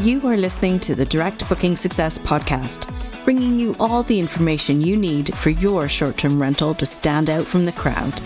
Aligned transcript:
You 0.00 0.26
are 0.28 0.36
listening 0.38 0.80
to 0.80 0.94
the 0.94 1.04
Direct 1.04 1.46
Booking 1.46 1.76
Success 1.76 2.18
podcast, 2.18 2.90
bringing 3.22 3.58
you 3.58 3.76
all 3.78 4.02
the 4.02 4.18
information 4.18 4.80
you 4.80 4.96
need 4.96 5.36
for 5.36 5.50
your 5.50 5.88
short 5.88 6.16
term 6.16 6.40
rental 6.40 6.72
to 6.72 6.86
stand 6.86 7.28
out 7.28 7.46
from 7.46 7.66
the 7.66 7.72
crowd. 7.72 8.18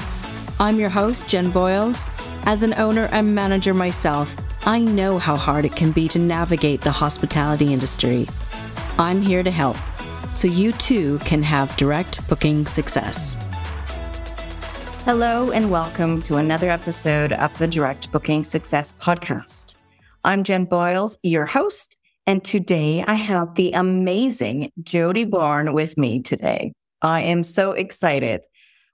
I'm 0.60 0.78
your 0.78 0.88
host, 0.88 1.28
Jen 1.28 1.50
Boyles. 1.50 2.06
As 2.44 2.62
an 2.62 2.74
owner 2.74 3.08
and 3.10 3.34
manager 3.34 3.74
myself, 3.74 4.36
I 4.64 4.78
know 4.78 5.18
how 5.18 5.34
hard 5.34 5.64
it 5.64 5.74
can 5.74 5.90
be 5.90 6.06
to 6.10 6.20
navigate 6.20 6.80
the 6.80 6.92
hospitality 6.92 7.72
industry. 7.72 8.28
I'm 8.96 9.20
here 9.20 9.42
to 9.42 9.50
help 9.50 9.76
so 10.32 10.46
you 10.46 10.70
too 10.70 11.18
can 11.24 11.42
have 11.42 11.76
direct 11.76 12.28
booking 12.28 12.66
success. 12.66 13.36
Hello, 15.04 15.50
and 15.50 15.72
welcome 15.72 16.22
to 16.22 16.36
another 16.36 16.70
episode 16.70 17.32
of 17.32 17.58
the 17.58 17.66
Direct 17.66 18.12
Booking 18.12 18.44
Success 18.44 18.94
podcast. 19.00 19.73
I'm 20.26 20.42
Jen 20.42 20.64
Boyles, 20.64 21.18
your 21.22 21.44
host, 21.44 21.98
and 22.26 22.42
today 22.42 23.04
I 23.06 23.12
have 23.12 23.56
the 23.56 23.72
amazing 23.72 24.72
Jodi 24.82 25.26
Bourne 25.26 25.74
with 25.74 25.98
me 25.98 26.22
today. 26.22 26.72
I 27.02 27.20
am 27.20 27.44
so 27.44 27.72
excited. 27.72 28.40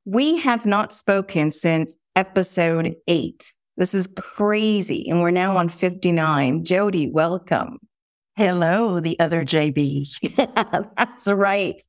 We 0.05 0.39
have 0.39 0.67
not 0.67 0.93
spoken 0.93 1.53
since 1.53 1.97
episode 2.17 2.97
eight. 3.07 3.55
This 3.77 3.95
is 3.95 4.09
crazy, 4.09 5.09
and 5.09 5.23
we're 5.23 5.31
now 5.31 5.57
on 5.57 5.69
59. 5.69 6.65
Jodi, 6.65 7.09
welcome. 7.09 7.79
Hello, 8.35 8.99
the 8.99 9.19
other 9.21 9.45
JB. 9.45 10.09
yeah, 10.37 10.83
that's 10.97 11.29
right. 11.29 11.81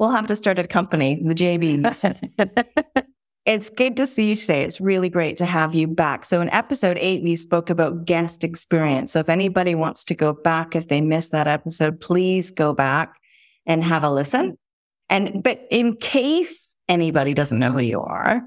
We'll 0.00 0.10
have 0.10 0.26
to 0.26 0.34
start 0.34 0.58
a 0.58 0.66
company, 0.66 1.22
the 1.24 1.34
JBs. 1.36 3.06
It's 3.48 3.70
good 3.70 3.96
to 3.96 4.06
see 4.06 4.28
you 4.28 4.36
today. 4.36 4.64
It's 4.64 4.78
really 4.78 5.08
great 5.08 5.38
to 5.38 5.46
have 5.46 5.74
you 5.74 5.86
back. 5.86 6.26
So 6.26 6.42
in 6.42 6.50
episode 6.50 6.98
eight, 7.00 7.22
we 7.22 7.34
spoke 7.34 7.70
about 7.70 8.04
guest 8.04 8.44
experience. 8.44 9.12
So 9.12 9.20
if 9.20 9.30
anybody 9.30 9.74
wants 9.74 10.04
to 10.04 10.14
go 10.14 10.34
back, 10.34 10.76
if 10.76 10.88
they 10.88 11.00
missed 11.00 11.32
that 11.32 11.46
episode, 11.48 11.98
please 11.98 12.50
go 12.50 12.74
back 12.74 13.18
and 13.64 13.82
have 13.82 14.04
a 14.04 14.10
listen. 14.10 14.58
And, 15.08 15.42
but 15.42 15.66
in 15.70 15.96
case 15.96 16.76
anybody 16.90 17.32
doesn't 17.32 17.58
know 17.58 17.72
who 17.72 17.78
you 17.78 18.02
are, 18.02 18.42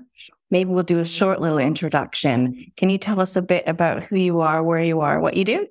maybe 0.51 0.69
we'll 0.69 0.83
do 0.83 0.99
a 0.99 1.05
short 1.05 1.41
little 1.41 1.57
introduction. 1.57 2.71
Can 2.77 2.91
you 2.91 2.99
tell 2.99 3.19
us 3.19 3.35
a 3.35 3.41
bit 3.41 3.63
about 3.65 4.03
who 4.03 4.17
you 4.17 4.41
are, 4.41 4.61
where 4.61 4.83
you 4.83 5.01
are, 5.01 5.19
what 5.19 5.35
you 5.35 5.45
do? 5.45 5.65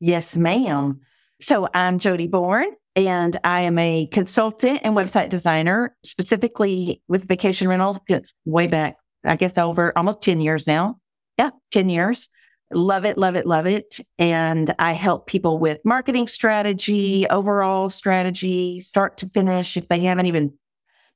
Yes, 0.00 0.36
ma'am. 0.36 1.00
So 1.40 1.68
I'm 1.72 2.00
Jodi 2.00 2.26
Bourne 2.26 2.72
and 2.96 3.38
I 3.44 3.60
am 3.62 3.78
a 3.78 4.06
consultant 4.06 4.80
and 4.84 4.96
website 4.96 5.28
designer, 5.28 5.96
specifically 6.04 7.02
with 7.08 7.26
vacation 7.26 7.68
rental. 7.68 8.02
It's 8.08 8.32
way 8.44 8.66
back, 8.66 8.96
I 9.24 9.36
guess 9.36 9.56
over 9.58 9.96
almost 9.96 10.22
10 10.22 10.40
years 10.40 10.66
now. 10.66 10.98
Yeah, 11.38 11.50
10 11.72 11.88
years. 11.88 12.28
Love 12.72 13.04
it, 13.04 13.18
love 13.18 13.36
it, 13.36 13.46
love 13.46 13.66
it. 13.66 14.00
And 14.18 14.74
I 14.78 14.92
help 14.92 15.26
people 15.26 15.58
with 15.58 15.78
marketing 15.84 16.28
strategy, 16.28 17.26
overall 17.28 17.90
strategy, 17.90 18.80
start 18.80 19.18
to 19.18 19.28
finish. 19.28 19.76
If 19.76 19.88
they 19.88 20.00
haven't 20.00 20.26
even, 20.26 20.52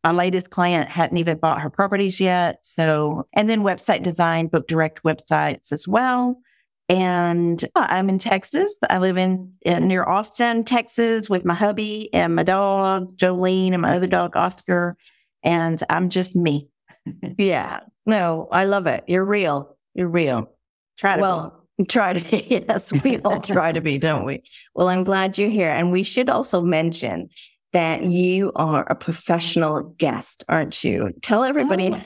my 0.04 0.12
latest 0.12 0.50
client 0.50 0.88
hadn't 0.88 1.16
even 1.16 1.38
bought 1.38 1.60
her 1.60 1.70
properties 1.70 2.20
yet. 2.20 2.58
So, 2.62 3.26
and 3.32 3.48
then 3.48 3.62
website 3.62 4.02
design, 4.02 4.48
book 4.48 4.68
direct 4.68 5.02
websites 5.04 5.72
as 5.72 5.88
well. 5.88 6.40
And 6.88 7.62
I'm 7.74 8.08
in 8.08 8.18
Texas. 8.18 8.72
I 8.88 8.98
live 8.98 9.18
in, 9.18 9.52
in, 9.62 9.88
near 9.88 10.04
Austin, 10.04 10.64
Texas 10.64 11.28
with 11.28 11.44
my 11.44 11.54
hubby 11.54 12.12
and 12.14 12.34
my 12.34 12.44
dog, 12.44 13.16
Jolene, 13.18 13.74
and 13.74 13.82
my 13.82 13.94
other 13.94 14.06
dog, 14.06 14.36
Oscar. 14.36 14.96
And 15.42 15.82
I'm 15.90 16.08
just 16.08 16.34
me. 16.34 16.68
yeah. 17.38 17.80
No, 18.06 18.48
I 18.50 18.64
love 18.64 18.86
it. 18.86 19.04
You're 19.06 19.24
real. 19.24 19.76
You're 19.94 20.08
real. 20.08 20.50
Try 20.96 21.16
to 21.16 21.22
well, 21.22 21.66
be. 21.76 21.84
try 21.84 22.14
to 22.14 22.30
be. 22.30 22.62
Yes, 22.68 22.90
we 23.04 23.18
all 23.18 23.40
try 23.42 23.70
to 23.70 23.82
be, 23.82 23.98
don't 23.98 24.24
we? 24.24 24.42
Well, 24.74 24.88
I'm 24.88 25.04
glad 25.04 25.36
you're 25.36 25.50
here. 25.50 25.70
And 25.70 25.92
we 25.92 26.02
should 26.02 26.30
also 26.30 26.62
mention 26.62 27.28
that 27.74 28.06
you 28.06 28.50
are 28.56 28.86
a 28.88 28.94
professional 28.94 29.82
guest, 29.98 30.42
aren't 30.48 30.82
you? 30.82 31.10
Tell 31.20 31.44
everybody 31.44 31.90
oh. 31.92 32.00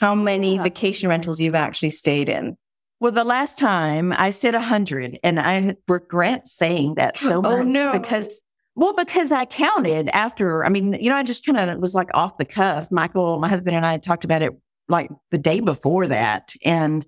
how 0.00 0.14
many 0.14 0.58
vacation 0.58 1.08
rentals 1.08 1.40
you've 1.40 1.56
actually 1.56 1.90
stayed 1.90 2.28
in. 2.28 2.56
Well, 3.02 3.10
the 3.10 3.24
last 3.24 3.58
time 3.58 4.14
I 4.16 4.30
said 4.30 4.54
100, 4.54 5.18
and 5.24 5.40
I 5.40 5.74
regret 5.88 6.46
saying 6.46 6.94
that 6.94 7.18
so 7.18 7.38
oh, 7.38 7.42
much. 7.42 7.52
Oh, 7.52 7.62
no. 7.64 7.90
Because, 7.90 8.44
well, 8.76 8.94
because 8.94 9.32
I 9.32 9.44
counted 9.44 10.08
after, 10.10 10.64
I 10.64 10.68
mean, 10.68 10.92
you 10.92 11.10
know, 11.10 11.16
I 11.16 11.24
just 11.24 11.44
kind 11.44 11.58
of 11.58 11.80
was 11.80 11.94
like 11.94 12.10
off 12.14 12.38
the 12.38 12.44
cuff. 12.44 12.92
Michael, 12.92 13.40
my 13.40 13.48
husband 13.48 13.74
and 13.74 13.84
I 13.84 13.90
had 13.90 14.04
talked 14.04 14.22
about 14.22 14.40
it 14.40 14.52
like 14.88 15.10
the 15.32 15.38
day 15.38 15.58
before 15.58 16.06
that. 16.06 16.54
And, 16.64 17.04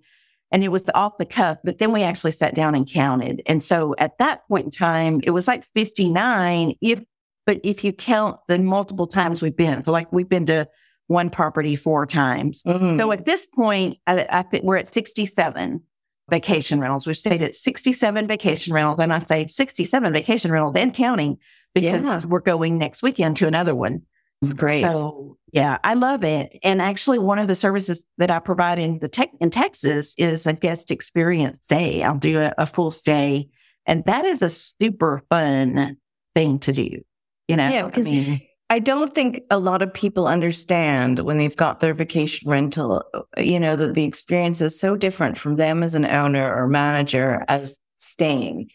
and 0.50 0.65
it 0.65 0.72
was 0.72 0.82
the 0.82 0.97
off 0.97 1.16
the 1.19 1.25
cuff, 1.25 1.59
but 1.62 1.78
then 1.78 1.93
we 1.93 2.03
actually 2.03 2.32
sat 2.32 2.56
down 2.56 2.75
and 2.75 2.91
counted. 2.91 3.43
And 3.47 3.62
so 3.62 3.94
at 3.99 4.19
that 4.19 4.49
point 4.49 4.65
in 4.65 4.71
time, 4.72 5.21
it 5.22 5.31
was 5.31 5.47
like 5.47 5.65
59. 5.76 6.75
If, 6.81 7.05
but 7.47 7.61
if 7.62 7.84
you 7.84 7.93
count 7.93 8.41
the 8.49 8.59
multiple 8.59 9.06
times 9.06 9.43
we've 9.43 9.56
been, 9.56 9.84
so 9.84 9.93
like 9.93 10.12
we've 10.12 10.28
been 10.28 10.47
to 10.47 10.69
one 11.06 11.31
property 11.31 11.76
four 11.76 12.06
times. 12.06 12.62
Mm-hmm. 12.62 12.98
So 12.98 13.12
at 13.12 13.25
this 13.25 13.47
point, 13.47 13.98
I, 14.06 14.26
I 14.31 14.42
think 14.42 14.65
we're 14.65 14.76
at 14.76 14.92
67 14.92 15.82
vacation 16.31 16.81
rentals. 16.81 17.06
We 17.06 17.15
stayed 17.15 17.42
at 17.42 17.54
67 17.54 18.26
vacation 18.26 18.72
rentals. 18.72 19.00
And 19.00 19.12
I 19.12 19.19
say 19.19 19.47
67 19.47 20.12
vacation 20.12 20.50
rentals 20.50 20.76
and 20.76 20.94
counting 20.94 21.38
because 21.75 22.03
yeah. 22.03 22.28
we're 22.28 22.41
going 22.41 22.78
next 22.78 23.03
weekend 23.03 23.37
to 23.38 23.47
another 23.47 23.75
one. 23.75 24.03
It's 24.43 24.53
great. 24.53 24.82
So 24.82 25.38
yeah, 25.53 25.78
I 25.84 25.94
love 25.94 26.25
it. 26.25 26.59
And 26.62 26.82
actually 26.82 27.19
one 27.19 27.38
of 27.38 27.48
the 27.48 27.54
services 27.54 28.10
that 28.19 28.31
I 28.31 28.38
provide 28.38 28.78
in 28.78 28.98
the 28.98 29.09
tech 29.09 29.31
in 29.41 29.50
Texas 29.50 30.14
is 30.19 30.47
a 30.47 30.53
guest 30.53 30.91
experience 30.91 31.66
day. 31.66 32.03
I'll 32.03 32.19
do 32.19 32.41
a, 32.41 32.53
a 32.59 32.66
full 32.66 32.91
stay. 32.91 33.48
And 33.87 34.04
that 34.04 34.25
is 34.25 34.43
a 34.43 34.50
super 34.50 35.22
fun 35.31 35.97
thing 36.34 36.59
to 36.60 36.72
do. 36.72 37.00
You 37.48 37.56
know, 37.56 37.69
yeah, 37.69 37.87
because 37.87 38.09
I 38.09 38.10
mean, 38.10 38.43
I 38.74 38.80
don't 38.80 39.14
think 39.14 39.44
a 39.52 39.60
lot 39.60 39.82
of 39.82 39.94
people 39.94 40.26
understand 40.26 41.20
when 41.20 41.36
they've 41.36 41.54
got 41.54 41.78
their 41.78 41.94
vacation 41.94 42.50
rental, 42.50 43.04
you 43.38 43.60
know, 43.60 43.76
that 43.76 43.94
the 43.94 44.02
experience 44.02 44.60
is 44.60 44.76
so 44.76 44.96
different 44.96 45.38
from 45.38 45.54
them 45.54 45.84
as 45.84 45.94
an 45.94 46.04
owner 46.04 46.52
or 46.52 46.66
manager 46.66 47.44
as 47.46 47.78
staying. 47.98 48.70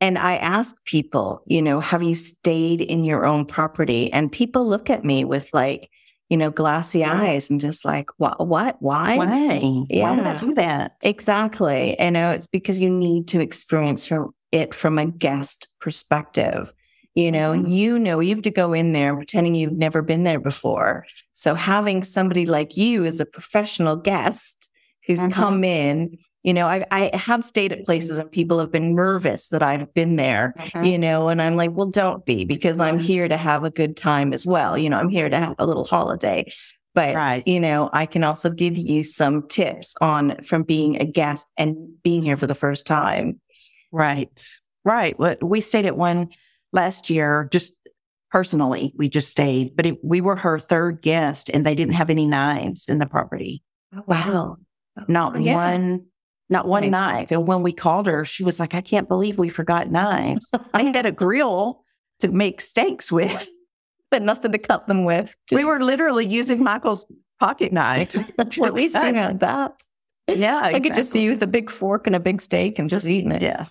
And 0.00 0.18
I 0.18 0.38
ask 0.38 0.84
people, 0.86 1.44
you 1.46 1.62
know, 1.62 1.78
have 1.78 2.02
you 2.02 2.16
stayed 2.16 2.80
in 2.80 3.04
your 3.04 3.24
own 3.24 3.46
property? 3.46 4.12
And 4.12 4.32
people 4.32 4.66
look 4.66 4.90
at 4.90 5.04
me 5.04 5.24
with 5.24 5.50
like, 5.54 5.88
you 6.28 6.36
know, 6.36 6.50
glassy 6.50 7.04
eyes 7.04 7.48
and 7.48 7.60
just 7.60 7.84
like, 7.84 8.10
what, 8.16 8.44
what, 8.48 8.82
why? 8.82 9.16
Why? 9.16 9.84
Yeah. 9.88 10.10
Why 10.10 10.16
would 10.16 10.26
I 10.26 10.40
do 10.40 10.54
that? 10.54 10.96
Exactly. 11.02 11.94
You 12.00 12.10
know, 12.10 12.32
it's 12.32 12.48
because 12.48 12.80
you 12.80 12.90
need 12.90 13.28
to 13.28 13.38
experience 13.38 14.10
it 14.50 14.74
from 14.74 14.98
a 14.98 15.06
guest 15.06 15.68
perspective. 15.80 16.72
You 17.14 17.30
know, 17.30 17.52
mm-hmm. 17.52 17.66
you 17.66 17.98
know, 17.98 18.18
you 18.18 18.34
have 18.34 18.42
to 18.42 18.50
go 18.50 18.72
in 18.72 18.92
there 18.92 19.14
pretending 19.14 19.54
you've 19.54 19.72
never 19.72 20.02
been 20.02 20.24
there 20.24 20.40
before. 20.40 21.06
So 21.32 21.54
having 21.54 22.02
somebody 22.02 22.44
like 22.44 22.76
you 22.76 23.04
as 23.04 23.20
a 23.20 23.26
professional 23.26 23.94
guest 23.96 24.68
who's 25.06 25.20
mm-hmm. 25.20 25.30
come 25.30 25.62
in, 25.62 26.18
you 26.42 26.52
know, 26.52 26.66
I, 26.66 26.84
I 26.90 27.16
have 27.16 27.44
stayed 27.44 27.72
at 27.72 27.84
places 27.84 28.18
and 28.18 28.30
people 28.30 28.58
have 28.58 28.72
been 28.72 28.94
nervous 28.94 29.48
that 29.48 29.62
I've 29.62 29.92
been 29.94 30.16
there, 30.16 30.54
mm-hmm. 30.58 30.84
you 30.84 30.98
know, 30.98 31.28
and 31.28 31.40
I'm 31.40 31.56
like, 31.56 31.70
well, 31.72 31.88
don't 31.88 32.24
be 32.24 32.44
because 32.44 32.80
I'm 32.80 32.98
here 32.98 33.28
to 33.28 33.36
have 33.36 33.62
a 33.64 33.70
good 33.70 33.96
time 33.96 34.32
as 34.32 34.44
well. 34.44 34.76
You 34.76 34.90
know, 34.90 34.98
I'm 34.98 35.10
here 35.10 35.28
to 35.28 35.38
have 35.38 35.54
a 35.58 35.66
little 35.66 35.84
holiday. 35.84 36.50
But, 36.94 37.14
right. 37.16 37.46
you 37.46 37.60
know, 37.60 37.90
I 37.92 38.06
can 38.06 38.24
also 38.24 38.50
give 38.50 38.76
you 38.76 39.04
some 39.04 39.46
tips 39.48 39.94
on 40.00 40.42
from 40.42 40.62
being 40.62 41.00
a 41.00 41.04
guest 41.04 41.46
and 41.56 41.76
being 42.02 42.22
here 42.22 42.36
for 42.36 42.46
the 42.46 42.54
first 42.54 42.86
time. 42.86 43.40
Right. 43.92 44.48
Right. 44.84 45.16
We 45.42 45.60
stayed 45.60 45.86
at 45.86 45.96
one 45.96 46.30
last 46.74 47.08
year, 47.08 47.48
just 47.50 47.72
personally, 48.30 48.92
we 48.96 49.08
just 49.08 49.30
stayed, 49.30 49.76
but 49.76 49.86
it, 49.86 50.04
we 50.04 50.20
were 50.20 50.36
her 50.36 50.58
third 50.58 51.00
guest 51.00 51.48
and 51.48 51.64
they 51.64 51.74
didn't 51.74 51.94
have 51.94 52.10
any 52.10 52.26
knives 52.26 52.88
in 52.88 52.98
the 52.98 53.06
property. 53.06 53.62
Oh, 53.96 54.02
wow. 54.06 54.56
Oh, 54.98 55.04
not 55.08 55.36
oh, 55.36 55.38
Yeah. 55.38 55.54
one, 55.54 56.06
not 56.50 56.66
one 56.66 56.90
knife. 56.90 57.30
And 57.30 57.46
when 57.46 57.62
we 57.62 57.72
called 57.72 58.06
her, 58.08 58.24
she 58.24 58.42
was 58.42 58.58
like, 58.58 58.74
I 58.74 58.80
can't 58.80 59.08
believe 59.08 59.38
we 59.38 59.48
forgot 59.48 59.90
knives. 59.90 60.50
I 60.74 60.82
had 60.82 61.06
a 61.06 61.12
grill 61.12 61.84
to 62.18 62.28
make 62.28 62.60
steaks 62.60 63.10
with. 63.10 63.48
But 64.10 64.22
nothing 64.22 64.52
to 64.52 64.58
cut 64.58 64.86
them 64.86 65.02
with. 65.02 65.34
We 65.50 65.64
were 65.64 65.80
literally 65.82 66.24
using 66.24 66.62
Michael's 66.62 67.04
pocket 67.40 67.72
knife. 67.72 68.14
At 68.38 68.56
least 68.74 68.94
you 68.94 69.12
had 69.12 69.40
that. 69.40 69.72
Yeah. 70.28 70.60
I 70.62 70.78
could 70.78 70.94
just 70.94 71.10
see 71.10 71.24
you 71.24 71.30
with 71.30 71.42
a 71.42 71.48
big 71.48 71.68
fork 71.68 72.06
and 72.06 72.14
a 72.14 72.20
big 72.20 72.40
steak 72.40 72.78
and 72.78 72.88
just 72.88 73.08
eating 73.08 73.32
it. 73.32 73.42
Yeah. 73.42 73.64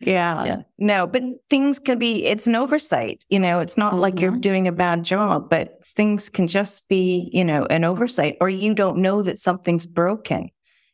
Yeah. 0.00 0.44
Yeah. 0.44 0.62
No, 0.78 1.06
but 1.06 1.22
things 1.50 1.78
can 1.78 1.98
be, 1.98 2.26
it's 2.26 2.46
an 2.46 2.54
oversight. 2.54 3.24
You 3.30 3.40
know, 3.40 3.58
it's 3.58 3.76
not 3.76 3.94
like 3.96 4.20
you're 4.20 4.32
Mhm. 4.32 4.40
doing 4.40 4.68
a 4.68 4.72
bad 4.72 5.02
job, 5.04 5.50
but 5.50 5.84
things 5.84 6.28
can 6.28 6.46
just 6.46 6.88
be, 6.88 7.28
you 7.32 7.44
know, 7.44 7.66
an 7.66 7.82
oversight 7.84 8.36
or 8.40 8.48
you 8.48 8.74
don't 8.74 8.98
know 8.98 9.22
that 9.22 9.38
something's 9.40 9.86
broken. 9.86 10.50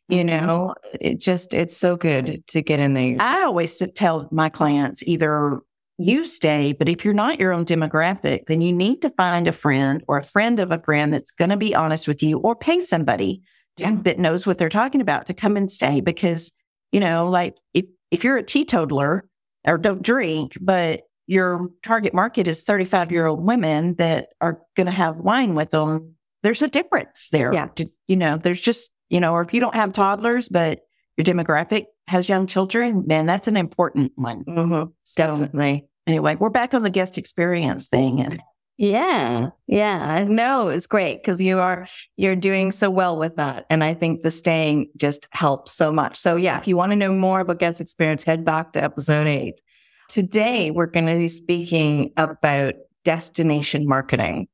You 0.09 0.23
Mhm. 0.23 0.25
know, 0.25 0.73
it 0.99 1.19
just, 1.19 1.53
it's 1.53 1.77
so 1.77 1.95
good 1.97 2.43
to 2.47 2.61
get 2.61 2.79
in 2.79 2.93
there. 2.95 3.17
I 3.19 3.43
always 3.43 3.77
tell 3.95 4.27
my 4.31 4.49
clients 4.49 5.03
either 5.03 5.59
you 5.97 6.25
stay, 6.25 6.73
but 6.73 6.89
if 6.89 7.05
you're 7.05 7.13
not 7.13 7.39
your 7.39 7.53
own 7.53 7.65
demographic, 7.65 8.47
then 8.47 8.61
you 8.61 8.73
need 8.73 9.01
to 9.03 9.09
find 9.11 9.47
a 9.47 9.51
friend 9.51 10.03
or 10.07 10.17
a 10.17 10.23
friend 10.23 10.59
of 10.59 10.71
a 10.71 10.79
friend 10.79 11.13
that's 11.13 11.31
going 11.31 11.49
to 11.51 11.57
be 11.57 11.73
honest 11.75 12.07
with 12.07 12.21
you 12.23 12.39
or 12.39 12.55
pay 12.55 12.81
somebody 12.81 13.41
Yeah. 13.77 13.97
that 14.03 14.19
knows 14.19 14.45
what 14.47 14.57
they're 14.57 14.67
talking 14.69 14.99
about 15.01 15.25
to 15.27 15.33
come 15.33 15.55
and 15.57 15.69
stay. 15.71 16.01
Because, 16.01 16.51
you 16.91 16.99
know, 16.99 17.27
like 17.27 17.55
if, 17.73 17.85
if 18.11 18.23
you're 18.23 18.37
a 18.37 18.43
teetotaler 18.43 19.27
or 19.65 19.77
don't 19.77 20.01
drink, 20.01 20.57
but 20.61 21.01
your 21.27 21.69
target 21.81 22.13
market 22.13 22.47
is 22.47 22.63
35 22.63 23.11
year 23.11 23.25
old 23.25 23.43
women 23.43 23.95
that 23.95 24.29
are 24.41 24.61
going 24.75 24.85
to 24.85 24.91
have 24.91 25.17
wine 25.17 25.55
with 25.55 25.71
them, 25.71 26.15
there's 26.43 26.61
a 26.61 26.67
difference 26.67 27.29
there. 27.31 27.51
Yeah. 27.53 27.69
You 28.07 28.15
know, 28.15 28.37
there's 28.37 28.61
just, 28.61 28.91
you 29.09 29.19
know, 29.19 29.33
or 29.33 29.41
if 29.41 29.53
you 29.53 29.59
don't 29.59 29.75
have 29.75 29.93
toddlers, 29.93 30.47
but 30.49 30.81
your 31.17 31.25
demographic 31.25 31.85
has 32.07 32.29
young 32.29 32.45
children, 32.45 33.03
man, 33.07 33.25
that's 33.25 33.47
an 33.47 33.57
important 33.57 34.11
one. 34.15 34.43
Mhm. 34.43 34.91
Definitely. 35.15 35.87
Anyway, 36.05 36.35
we're 36.35 36.51
back 36.51 36.75
on 36.75 36.83
the 36.83 36.89
guest 36.91 37.17
experience 37.17 37.87
thing. 37.87 38.19
And 38.19 38.39
Yeah. 38.77 39.51
Yeah. 39.67 40.25
No, 40.27 40.67
it's 40.67 40.87
great 40.87 41.21
because 41.21 41.39
you 41.39 41.59
are, 41.59 41.87
you're 42.17 42.35
doing 42.35 42.71
so 42.71 42.89
well 42.89 43.17
with 43.17 43.37
that. 43.37 43.65
And 43.69 43.83
I 43.83 43.93
think 43.93 44.21
the 44.21 44.31
staying 44.31 44.89
just 44.97 45.27
helps 45.31 45.71
so 45.71 45.91
much. 45.91 46.17
So 46.17 46.35
yeah, 46.35 46.57
if 46.57 46.67
you 46.67 46.75
want 46.75 46.91
to 46.91 46.97
know 46.97 47.13
more 47.13 47.39
about 47.39 47.59
guest 47.59 47.79
experience, 47.79 48.25
head 48.25 48.43
back 48.43 48.73
to 48.73 48.83
episode 48.83 49.27
eight. 49.27 49.61
Today, 50.09 50.71
we're 50.71 50.87
going 50.87 51.07
to 51.07 51.17
be 51.17 51.29
speaking 51.29 52.11
about 52.17 52.73
destination 53.03 53.87
marketing. 53.87 54.47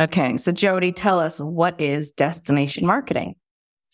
Okay. 0.00 0.36
So 0.38 0.52
Jodi, 0.52 0.92
tell 0.92 1.20
us 1.20 1.38
what 1.38 1.80
is 1.80 2.12
destination 2.12 2.86
marketing? 2.86 3.34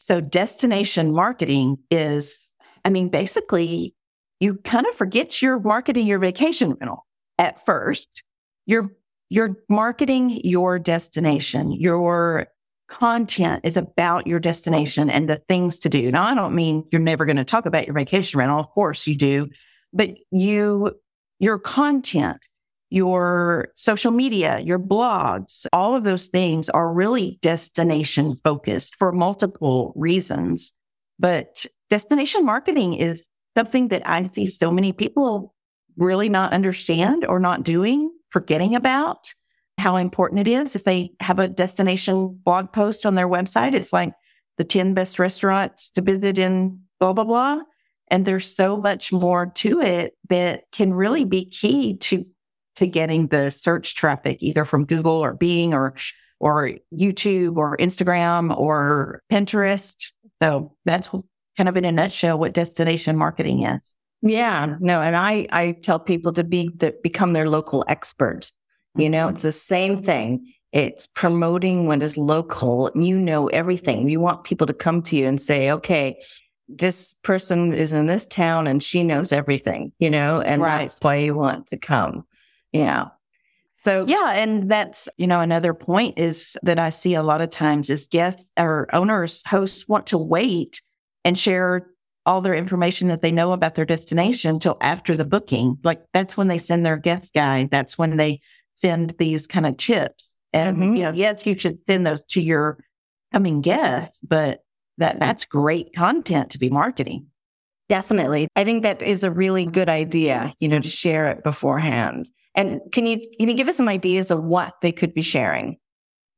so 0.03 0.21
destination 0.21 1.13
marketing 1.13 1.79
is, 1.89 2.51
I 2.85 2.91
mean, 2.91 3.09
basically 3.09 3.95
you 4.41 4.57
kind 4.57 4.85
of 4.85 4.97
forget 4.97 5.41
you're 5.41 5.61
marketing 5.61 6.09
your 6.09 6.19
vacation 6.19 6.71
rental 6.81 7.07
at 7.39 7.65
first. 7.65 8.25
You're, 8.67 8.91
you're 9.33 9.57
marketing 9.71 10.43
your 10.45 10.79
destination. 10.79 11.73
Your 11.73 12.49
content 12.87 13.63
is 13.65 13.79
about 13.79 14.27
your 14.27 14.39
destination 14.39 15.09
and 15.09 15.27
the 15.27 15.37
things 15.49 15.79
to 15.79 15.89
do. 15.89 16.11
Now, 16.11 16.25
I 16.25 16.35
don't 16.35 16.55
mean 16.55 16.85
you're 16.93 17.01
never 17.01 17.25
going 17.25 17.39
to 17.39 17.45
talk 17.45 17.65
about 17.65 17.87
your 17.87 17.95
vacation 17.95 18.39
rental. 18.39 18.61
Of 18.61 18.69
course 18.69 19.07
you 19.07 19.17
do, 19.17 19.49
but 19.91 20.11
you, 20.33 20.93
your 21.39 21.59
content, 21.59 22.47
your 22.91 23.69
social 23.75 24.13
media, 24.13 24.59
your 24.59 24.79
blogs, 24.79 25.65
all 25.73 25.95
of 25.97 26.05
those 26.05 26.29
things 26.29 26.69
are 26.69 26.93
really 26.93 27.39
destination 27.41 28.37
focused 28.45 28.97
for 28.97 29.13
multiple 29.13 29.95
reasons. 29.97 30.75
But 31.19 31.65
destination 31.89 32.45
marketing 32.45 32.93
is 32.93 33.29
something 33.57 33.89
that 33.89 34.03
I 34.05 34.29
see 34.35 34.45
so 34.45 34.71
many 34.71 34.93
people 34.93 35.55
really 35.97 36.29
not 36.29 36.53
understand 36.53 37.25
or 37.25 37.39
not 37.39 37.63
doing, 37.63 38.11
forgetting 38.33 38.75
about 38.75 39.33
how 39.79 39.97
important 39.97 40.41
it 40.41 40.49
is. 40.49 40.75
If 40.75 40.85
they 40.85 41.13
have 41.21 41.39
a 41.39 41.49
destination 41.49 42.41
blog 42.45 42.73
post 42.73 43.05
on 43.07 43.15
their 43.15 43.29
website, 43.29 43.75
it's 43.75 43.93
like 43.93 44.15
the 44.59 44.65
10 44.65 44.95
best 44.95 45.19
restaurants 45.19 45.91
to 45.93 46.03
visit 46.03 46.39
in 46.39 46.81
blah, 47.01 47.13
blah, 47.13 47.25
blah. 47.25 47.61
And 48.09 48.25
there's 48.25 48.55
so 48.55 48.77
much 48.77 49.13
more 49.13 49.47
to 49.47 49.81
it 49.81 50.15
that 50.29 50.65
can 50.73 50.93
really 50.95 51.25
be 51.25 51.45
key 51.45 51.97
to 51.99 52.27
to 52.77 52.87
getting 52.87 53.27
the 53.27 53.51
search 53.51 53.95
traffic 53.95 54.39
either 54.41 54.65
from 54.65 54.87
Google 54.87 55.13
or 55.13 55.35
Bing 55.35 55.75
or 55.75 55.95
or 56.41 56.73
YouTube 56.93 57.57
or 57.57 57.77
Instagram 57.77 58.57
or 58.57 59.23
Pinterest. 59.31 60.13
So 60.43 60.75
that's 60.85 61.09
kind 61.57 61.69
of 61.69 61.77
in 61.77 61.85
a 61.85 61.93
nutshell 61.93 62.39
what 62.39 62.55
destination 62.55 63.17
marketing 63.17 63.65
is. 63.65 63.95
Yeah, 64.23 64.77
no, 64.81 65.01
and 65.01 65.17
I 65.17 65.47
I 65.51 65.73
tell 65.73 65.99
people 65.99 66.33
to 66.35 66.45
be 66.45 66.71
the, 66.77 66.95
become 67.03 67.33
their 67.33 67.49
local 67.49 67.85
expert. 67.89 68.53
You 68.97 69.11
know, 69.11 69.27
mm-hmm. 69.27 69.35
it's 69.35 69.43
the 69.43 69.53
same 69.53 69.97
thing. 69.97 70.53
It's 70.73 71.07
promoting 71.07 71.87
what 71.87 72.03
is 72.03 72.17
local. 72.17 72.91
You 72.95 73.19
know 73.19 73.49
everything. 73.49 74.09
You 74.09 74.21
want 74.21 74.45
people 74.45 74.67
to 74.67 74.75
come 74.75 75.03
to 75.03 75.17
you 75.17 75.27
and 75.27 75.41
say, 75.41 75.71
"Okay, 75.73 76.21
this 76.69 77.15
person 77.23 77.73
is 77.73 77.93
in 77.93 78.07
this 78.07 78.27
town 78.27 78.67
and 78.67 78.83
she 78.83 79.03
knows 79.03 79.33
everything." 79.33 79.93
You 79.99 80.11
know, 80.11 80.41
and 80.41 80.63
Right. 80.63 80.79
that's 80.83 80.99
why 81.01 81.17
you 81.17 81.35
want 81.35 81.67
to 81.69 81.77
come. 81.77 82.25
Yeah. 82.73 83.07
So 83.75 84.05
Yeah, 84.07 84.33
and 84.35 84.71
that's 84.71 85.09
you 85.17 85.27
know 85.27 85.41
another 85.41 85.75
point 85.75 86.19
is 86.19 86.57
that 86.63 86.79
I 86.79 86.91
see 86.91 87.15
a 87.15 87.23
lot 87.23 87.41
of 87.41 87.51
times 87.51 87.91
is 87.91 88.07
guests 88.07 88.53
or 88.59 88.87
owners, 88.93 89.43
hosts 89.47 89.89
want 89.89 90.07
to 90.09 90.19
wait 90.19 90.81
and 91.25 91.37
share 91.37 91.89
all 92.25 92.41
their 92.41 92.55
information 92.55 93.09
that 93.09 93.23
they 93.23 93.33
know 93.33 93.53
about 93.53 93.75
their 93.75 93.85
destination 93.85 94.51
until 94.51 94.77
after 94.81 95.17
the 95.17 95.25
booking. 95.25 95.79
Like 95.83 96.03
that's 96.13 96.37
when 96.37 96.49
they 96.49 96.59
send 96.59 96.87
their 96.87 96.97
guest 96.97 97.35
guide. 97.35 97.71
That's 97.71 97.99
when 97.99 98.17
they 98.17 98.41
send 98.81 99.11
these 99.19 99.47
kind 99.47 99.67
of 99.67 99.79
chips. 99.79 100.31
And 100.53 100.77
Mhm. 100.77 100.97
you 100.97 101.03
know, 101.03 101.13
yes, 101.13 101.45
you 101.47 101.59
should 101.59 101.79
send 101.89 102.07
those 102.07 102.23
to 102.27 102.43
your 102.43 102.79
coming 103.33 103.61
guests, 103.61 104.21
but 104.21 104.61
that 104.99 105.19
that's 105.19 105.45
great 105.45 105.95
content 105.95 106.51
to 106.51 106.59
be 106.59 106.69
marketing. 106.71 107.27
Definitely. 107.89 108.49
I 108.57 108.65
think 108.65 108.83
that 108.85 109.03
is 109.03 109.25
a 109.25 109.31
really 109.31 109.67
good 109.67 109.89
idea, 109.89 110.53
you 110.61 110.69
know, 110.69 110.79
to 110.81 110.89
share 110.89 111.29
it 111.29 111.43
beforehand. 111.43 112.31
And 112.55 112.81
can 112.93 113.07
you 113.07 113.19
can 113.39 113.49
you 113.49 113.55
give 113.55 113.69
us 113.69 113.77
some 113.77 113.89
ideas 113.89 114.31
of 114.31 114.45
what 114.45 114.75
they 114.83 114.93
could 114.93 115.15
be 115.15 115.23
sharing? 115.23 115.79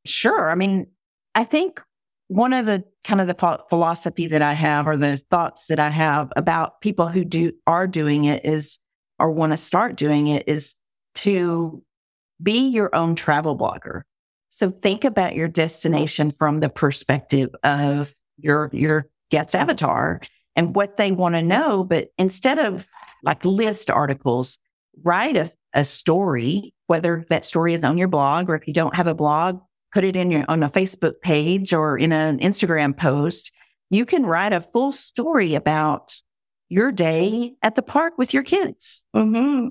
Sure. 0.07 0.51
I 0.51 0.55
mean, 0.55 0.87
I 1.35 1.45
think 1.45 1.81
one 2.29 2.53
of 2.53 2.67
the 2.67 2.85
kind 3.05 3.21
of 3.21 3.27
the 3.27 3.65
philosophy 3.69 4.27
that 4.29 4.43
I 4.43 4.55
have 4.55 4.87
or 4.87 4.97
the 4.97 5.17
thoughts 5.17 5.67
that 5.67 5.79
I 5.79 5.91
have 5.91 6.33
about 6.37 6.81
people 6.81 7.09
who 7.09 7.25
do 7.25 7.53
are 7.67 7.87
doing 7.87 8.25
it 8.25 8.45
is 8.45 8.79
or 9.19 9.31
want 9.31 9.53
to 9.53 9.57
start 9.57 9.97
doing 9.97 10.29
it 10.29 10.49
is 10.49 10.75
to 11.17 11.83
be 12.43 12.69
your 12.69 12.95
own 12.95 13.15
travel 13.15 13.57
blogger. 13.57 14.03
So 14.51 14.71
think 14.71 15.05
about 15.05 15.35
your 15.35 15.49
destination 15.49 16.33
from 16.39 16.61
the 16.61 16.69
perspective 16.69 17.51
of 17.63 18.13
your 18.39 18.71
your 18.73 19.09
guest 19.31 19.55
avatar 19.55 20.21
and 20.57 20.75
what 20.75 20.97
they 20.97 21.13
want 21.13 21.35
to 21.35 21.43
know, 21.43 21.85
but 21.85 22.09
instead 22.19 22.59
of 22.59 22.89
like 23.23 23.45
list 23.45 23.91
articles, 23.91 24.59
write 25.03 25.37
a, 25.37 25.51
a 25.73 25.85
story, 25.85 26.73
whether 26.87 27.25
that 27.29 27.45
story 27.45 27.75
is 27.75 27.83
on 27.83 27.99
your 27.99 28.09
blog 28.09 28.49
or 28.49 28.55
if 28.55 28.67
you 28.69 28.75
don't 28.75 28.95
have 28.95 29.07
a 29.07 29.15
blog, 29.15 29.61
put 29.95 30.05
it 30.05 30.17
in 30.17 30.31
your 30.31 30.45
on 30.49 30.63
a 30.65 30.69
Facebook 30.69 31.21
page 31.23 31.73
or 31.73 31.97
in 31.97 32.13
an 32.13 32.41
Instagram 32.41 32.97
post. 32.97 33.53
You 33.91 34.05
can 34.05 34.27
write 34.27 34.53
a 34.53 34.61
full 34.61 34.91
story 34.93 35.55
about 35.55 36.21
your 36.69 36.91
day 36.91 37.55
at 37.63 37.77
the 37.77 37.83
park 37.83 38.15
with 38.19 38.35
your 38.35 38.43
kids. 38.43 39.05
Mm-hmm. 39.15 39.69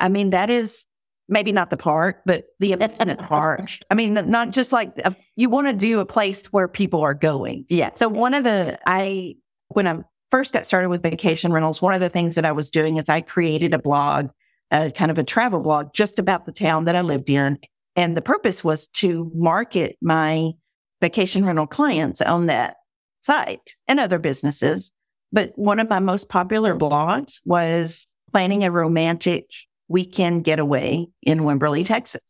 I 0.00 0.08
mean, 0.08 0.30
that 0.30 0.48
is 0.48 0.86
maybe 1.28 1.52
not 1.52 1.68
the 1.68 1.76
park, 1.76 2.22
but 2.24 2.46
the 2.58 2.72
important 2.72 3.18
part. 3.28 3.78
I 3.90 3.94
mean, 3.94 4.14
not 4.14 4.52
just 4.52 4.72
like 4.72 4.98
a, 5.04 5.14
you 5.36 5.50
want 5.50 5.66
to 5.66 5.74
do 5.74 6.00
a 6.00 6.06
place 6.06 6.46
where 6.46 6.66
people 6.66 7.02
are 7.02 7.14
going. 7.14 7.66
Yeah. 7.68 7.90
So 7.94 8.08
one 8.08 8.32
of 8.32 8.44
the 8.44 8.78
I 8.86 9.36
when 9.68 9.86
I 9.86 9.98
first 10.30 10.54
got 10.54 10.64
started 10.64 10.88
with 10.88 11.02
vacation 11.02 11.52
rentals, 11.52 11.82
one 11.82 11.92
of 11.92 12.00
the 12.00 12.08
things 12.08 12.36
that 12.36 12.46
I 12.46 12.52
was 12.52 12.70
doing 12.70 12.96
is 12.96 13.10
I 13.10 13.20
created 13.20 13.74
a 13.74 13.78
blog, 13.78 14.30
uh, 14.70 14.88
kind 14.94 15.10
of 15.10 15.18
a 15.18 15.24
travel 15.24 15.60
blog, 15.60 15.92
just 15.92 16.18
about 16.18 16.46
the 16.46 16.52
town 16.52 16.86
that 16.86 16.96
I 16.96 17.02
lived 17.02 17.28
in, 17.28 17.58
and 17.98 18.16
the 18.16 18.22
purpose 18.22 18.62
was 18.62 18.86
to 18.86 19.28
market 19.34 19.96
my 20.00 20.52
vacation 21.00 21.44
rental 21.44 21.66
clients 21.66 22.20
on 22.20 22.46
that 22.46 22.76
site 23.22 23.74
and 23.88 23.98
other 23.98 24.20
businesses. 24.20 24.92
But 25.32 25.50
one 25.56 25.80
of 25.80 25.90
my 25.90 25.98
most 25.98 26.28
popular 26.28 26.76
blogs 26.76 27.40
was 27.44 28.06
planning 28.30 28.62
a 28.62 28.70
romantic 28.70 29.50
weekend 29.88 30.44
getaway 30.44 31.08
in 31.22 31.40
Wimberley, 31.40 31.84
Texas. 31.84 32.22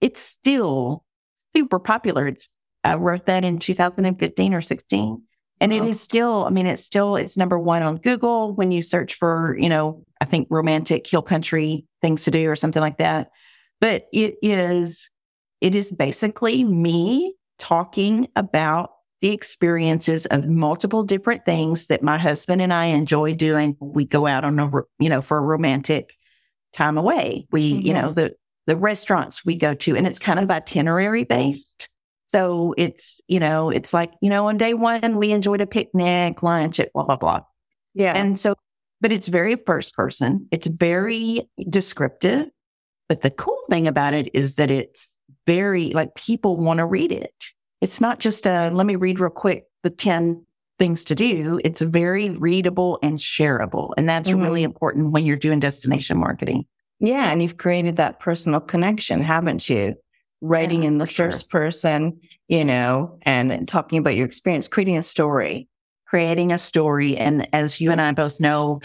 It's 0.00 0.20
still 0.20 1.04
super 1.56 1.80
popular. 1.80 2.28
It's, 2.28 2.48
I 2.84 2.94
wrote 2.94 3.26
that 3.26 3.44
in 3.44 3.58
2015 3.58 4.54
or 4.54 4.60
16. 4.60 5.22
And 5.60 5.72
it 5.72 5.82
is 5.82 6.00
still, 6.00 6.44
I 6.44 6.50
mean, 6.50 6.66
it's 6.66 6.84
still, 6.84 7.16
it's 7.16 7.36
number 7.36 7.58
one 7.58 7.82
on 7.82 7.96
Google 7.96 8.54
when 8.54 8.70
you 8.70 8.80
search 8.80 9.14
for, 9.14 9.56
you 9.58 9.68
know, 9.70 10.04
I 10.20 10.24
think 10.24 10.46
romantic 10.50 11.04
hill 11.04 11.22
country 11.22 11.84
things 12.00 12.22
to 12.24 12.30
do 12.30 12.48
or 12.48 12.54
something 12.54 12.82
like 12.82 12.98
that. 12.98 13.30
But 13.80 14.06
it 14.12 14.36
is, 14.40 15.10
it 15.60 15.74
is 15.74 15.90
basically 15.90 16.64
me 16.64 17.34
talking 17.58 18.28
about 18.36 18.90
the 19.20 19.32
experiences 19.32 20.26
of 20.26 20.46
multiple 20.46 21.02
different 21.02 21.44
things 21.44 21.86
that 21.86 22.02
my 22.02 22.18
husband 22.18 22.60
and 22.60 22.72
I 22.72 22.86
enjoy 22.86 23.34
doing. 23.34 23.76
We 23.80 24.04
go 24.04 24.26
out 24.26 24.44
on 24.44 24.58
a, 24.58 24.70
you 24.98 25.08
know, 25.08 25.22
for 25.22 25.38
a 25.38 25.42
romantic 25.42 26.14
time 26.72 26.98
away. 26.98 27.46
We, 27.50 27.72
mm-hmm. 27.72 27.86
you 27.86 27.94
know, 27.94 28.10
the, 28.12 28.34
the 28.66 28.76
restaurants 28.76 29.44
we 29.44 29.56
go 29.56 29.72
to, 29.74 29.96
and 29.96 30.06
it's 30.06 30.18
kind 30.18 30.38
of 30.38 30.50
itinerary 30.50 31.24
based. 31.24 31.88
So 32.32 32.74
it's, 32.76 33.20
you 33.28 33.40
know, 33.40 33.70
it's 33.70 33.94
like, 33.94 34.12
you 34.20 34.28
know, 34.28 34.48
on 34.48 34.58
day 34.58 34.74
one, 34.74 35.16
we 35.16 35.32
enjoyed 35.32 35.60
a 35.62 35.66
picnic, 35.66 36.42
lunch 36.42 36.78
at 36.78 36.92
blah, 36.92 37.04
blah, 37.04 37.16
blah. 37.16 37.40
Yeah. 37.94 38.12
And 38.14 38.38
so, 38.38 38.54
but 39.00 39.12
it's 39.12 39.28
very 39.28 39.56
first 39.56 39.94
person. 39.94 40.46
It's 40.50 40.66
very 40.66 41.48
descriptive. 41.70 42.48
But 43.08 43.22
the 43.22 43.30
cool 43.30 43.60
thing 43.70 43.86
about 43.86 44.12
it 44.12 44.34
is 44.34 44.56
that 44.56 44.70
it's 44.70 45.15
very 45.46 45.90
like 45.90 46.14
people 46.14 46.56
want 46.56 46.78
to 46.78 46.86
read 46.86 47.12
it. 47.12 47.34
It's 47.80 48.00
not 48.00 48.20
just 48.20 48.46
a, 48.46 48.70
let 48.70 48.86
me 48.86 48.96
read 48.96 49.20
real 49.20 49.30
quick 49.30 49.64
the 49.82 49.90
10 49.90 50.44
things 50.78 51.04
to 51.04 51.14
do. 51.14 51.60
It's 51.64 51.80
very 51.80 52.30
readable 52.30 52.98
and 53.02 53.18
shareable. 53.18 53.92
And 53.96 54.08
that's 54.08 54.28
mm-hmm. 54.28 54.42
really 54.42 54.62
important 54.62 55.12
when 55.12 55.24
you're 55.24 55.36
doing 55.36 55.60
destination 55.60 56.18
marketing. 56.18 56.66
Yeah. 57.00 57.30
And 57.30 57.42
you've 57.42 57.58
created 57.58 57.96
that 57.96 58.20
personal 58.20 58.60
connection, 58.60 59.22
haven't 59.22 59.68
you? 59.68 59.96
writing 60.40 60.82
yeah, 60.82 60.88
in 60.88 60.98
the 60.98 61.06
first 61.06 61.50
sure. 61.50 61.60
person, 61.60 62.20
you 62.48 62.64
know, 62.64 63.18
and 63.22 63.66
talking 63.66 63.98
about 63.98 64.16
your 64.16 64.26
experience, 64.26 64.68
creating 64.68 64.96
a 64.96 65.02
story. 65.02 65.68
Creating 66.06 66.52
a 66.52 66.58
story. 66.58 67.16
And 67.16 67.48
as 67.52 67.80
you 67.80 67.90
and 67.90 68.00
I 68.00 68.12
both 68.12 68.40
know, 68.40 68.80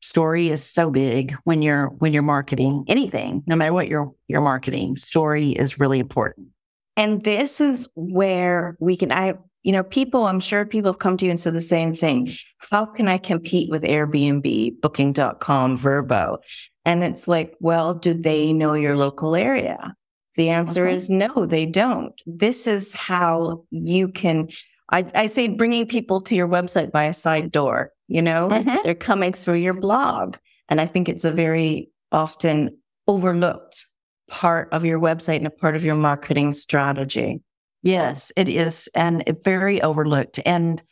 story 0.00 0.48
is 0.48 0.64
so 0.64 0.90
big 0.90 1.34
when 1.44 1.62
you're 1.62 1.88
when 1.98 2.12
you're 2.12 2.22
marketing 2.22 2.84
anything, 2.88 3.42
no 3.46 3.56
matter 3.56 3.72
what 3.72 3.88
you're 3.88 4.12
you're 4.28 4.40
marketing, 4.40 4.96
story 4.96 5.50
is 5.50 5.78
really 5.78 5.98
important. 5.98 6.48
And 6.96 7.22
this 7.22 7.60
is 7.60 7.88
where 7.94 8.76
we 8.80 8.96
can 8.96 9.12
I 9.12 9.34
you 9.62 9.72
know, 9.72 9.82
people, 9.82 10.26
I'm 10.26 10.40
sure 10.40 10.64
people 10.64 10.90
have 10.92 11.00
come 11.00 11.16
to 11.18 11.24
you 11.24 11.30
and 11.30 11.38
said 11.38 11.52
the 11.52 11.60
same 11.60 11.94
thing. 11.94 12.30
How 12.70 12.86
can 12.86 13.08
I 13.08 13.18
compete 13.18 13.70
with 13.70 13.82
Airbnb, 13.82 14.80
booking.com, 14.80 15.78
Vrbo? 15.78 16.38
And 16.84 17.04
it's 17.04 17.28
like, 17.28 17.54
well, 17.60 17.94
do 17.94 18.14
they 18.14 18.52
know 18.52 18.72
your 18.72 18.96
local 18.96 19.36
area? 19.36 19.94
The 20.36 20.48
answer 20.48 20.86
okay. 20.86 20.96
is 20.96 21.10
no, 21.10 21.44
they 21.44 21.66
don't. 21.66 22.14
This 22.24 22.66
is 22.66 22.92
how 22.92 23.64
you 23.70 24.08
can. 24.08 24.48
I, 24.90 25.06
I, 25.14 25.26
say 25.26 25.48
bringing 25.48 25.86
people 25.86 26.20
to 26.22 26.34
your 26.34 26.48
website 26.48 26.90
by 26.90 27.04
a 27.04 27.14
side 27.14 27.52
door. 27.52 27.92
You 28.08 28.22
know, 28.22 28.48
mm-hmm. 28.48 28.78
they're 28.82 28.94
coming 28.94 29.32
through 29.32 29.54
your 29.54 29.80
blog. 29.80 30.36
And 30.68 30.80
I 30.80 30.86
think 30.86 31.08
it's 31.08 31.24
a 31.24 31.32
very 31.32 31.90
often 32.12 32.76
overlooked 33.06 33.86
part 34.28 34.68
of 34.72 34.84
your 34.84 34.98
website 34.98 35.36
and 35.36 35.46
a 35.46 35.50
part 35.50 35.76
of 35.76 35.84
your 35.84 35.96
marketing 35.96 36.54
strategy. 36.54 37.42
Yes, 37.82 38.32
it 38.36 38.48
is. 38.48 38.88
And 38.94 39.24
very 39.44 39.80
overlooked. 39.80 40.40
And 40.44 40.82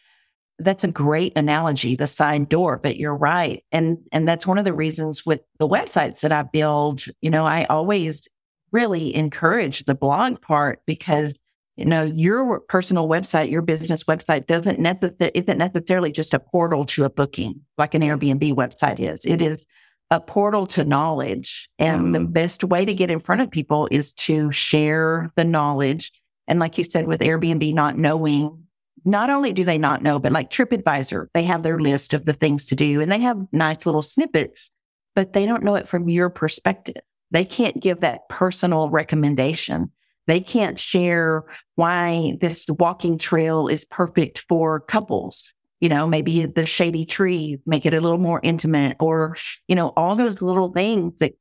that's 0.58 0.84
a 0.84 0.88
great 0.88 1.32
analogy, 1.36 1.94
the 1.94 2.06
side 2.06 2.48
door, 2.48 2.78
but 2.82 2.96
you're 2.96 3.16
right. 3.16 3.62
And 3.70 3.98
and 4.10 4.26
that's 4.26 4.46
one 4.46 4.58
of 4.58 4.64
the 4.64 4.72
reasons 4.72 5.24
with 5.24 5.40
the 5.58 5.68
websites 5.68 6.20
that 6.20 6.32
I 6.32 6.42
build, 6.42 7.04
you 7.20 7.30
know, 7.30 7.46
I 7.46 7.64
always 7.64 8.28
really 8.72 9.14
encourage 9.14 9.84
the 9.84 9.94
blog 9.94 10.40
part 10.42 10.80
because 10.86 11.32
you 11.78 11.84
know 11.84 12.02
your 12.02 12.60
personal 12.60 13.08
website 13.08 13.50
your 13.50 13.62
business 13.62 14.04
website 14.04 14.46
doesn't 14.46 14.78
necessarily 14.78 15.30
isn't 15.34 15.58
necessarily 15.58 16.12
just 16.12 16.34
a 16.34 16.38
portal 16.38 16.84
to 16.84 17.04
a 17.04 17.10
booking 17.10 17.60
like 17.76 17.94
an 17.94 18.02
airbnb 18.02 18.54
website 18.54 19.00
is. 19.00 19.24
It 19.24 19.40
is 19.42 19.64
a 20.10 20.20
portal 20.20 20.66
to 20.68 20.84
knowledge 20.84 21.68
and 21.78 22.14
the 22.14 22.20
mm-hmm. 22.20 22.32
best 22.32 22.64
way 22.64 22.84
to 22.84 22.94
get 22.94 23.10
in 23.10 23.20
front 23.20 23.42
of 23.42 23.50
people 23.50 23.88
is 23.90 24.12
to 24.14 24.50
share 24.50 25.30
the 25.36 25.44
knowledge 25.44 26.12
and 26.46 26.58
like 26.58 26.78
you 26.78 26.84
said 26.84 27.06
with 27.06 27.20
airbnb 27.20 27.74
not 27.74 27.98
knowing 27.98 28.64
not 29.04 29.30
only 29.30 29.52
do 29.52 29.64
they 29.64 29.78
not 29.78 30.02
know 30.02 30.18
but 30.18 30.32
like 30.32 30.50
tripadvisor 30.50 31.26
they 31.34 31.42
have 31.42 31.62
their 31.62 31.78
list 31.78 32.14
of 32.14 32.24
the 32.24 32.32
things 32.32 32.64
to 32.64 32.74
do 32.74 33.00
and 33.02 33.12
they 33.12 33.20
have 33.20 33.36
nice 33.52 33.84
little 33.84 34.02
snippets 34.02 34.70
but 35.18 35.32
they 35.32 35.46
don't 35.46 35.64
know 35.64 35.74
it 35.74 35.88
from 35.88 36.08
your 36.08 36.30
perspective. 36.30 37.02
They 37.32 37.44
can't 37.44 37.82
give 37.82 38.02
that 38.02 38.28
personal 38.28 38.88
recommendation. 38.88 39.90
They 40.28 40.40
can't 40.40 40.78
share 40.78 41.42
why 41.74 42.36
this 42.40 42.66
walking 42.78 43.18
trail 43.18 43.66
is 43.66 43.84
perfect 43.86 44.44
for 44.48 44.78
couples. 44.80 45.52
You 45.80 45.88
know, 45.88 46.06
maybe 46.06 46.44
the 46.44 46.66
shady 46.66 47.06
tree, 47.06 47.58
make 47.64 47.86
it 47.86 47.94
a 47.94 48.00
little 48.00 48.18
more 48.18 48.40
intimate 48.42 48.96
or, 49.00 49.36
you 49.68 49.74
know, 49.74 49.92
all 49.96 50.16
those 50.16 50.42
little 50.42 50.70
things 50.70 51.18
that, 51.18 51.32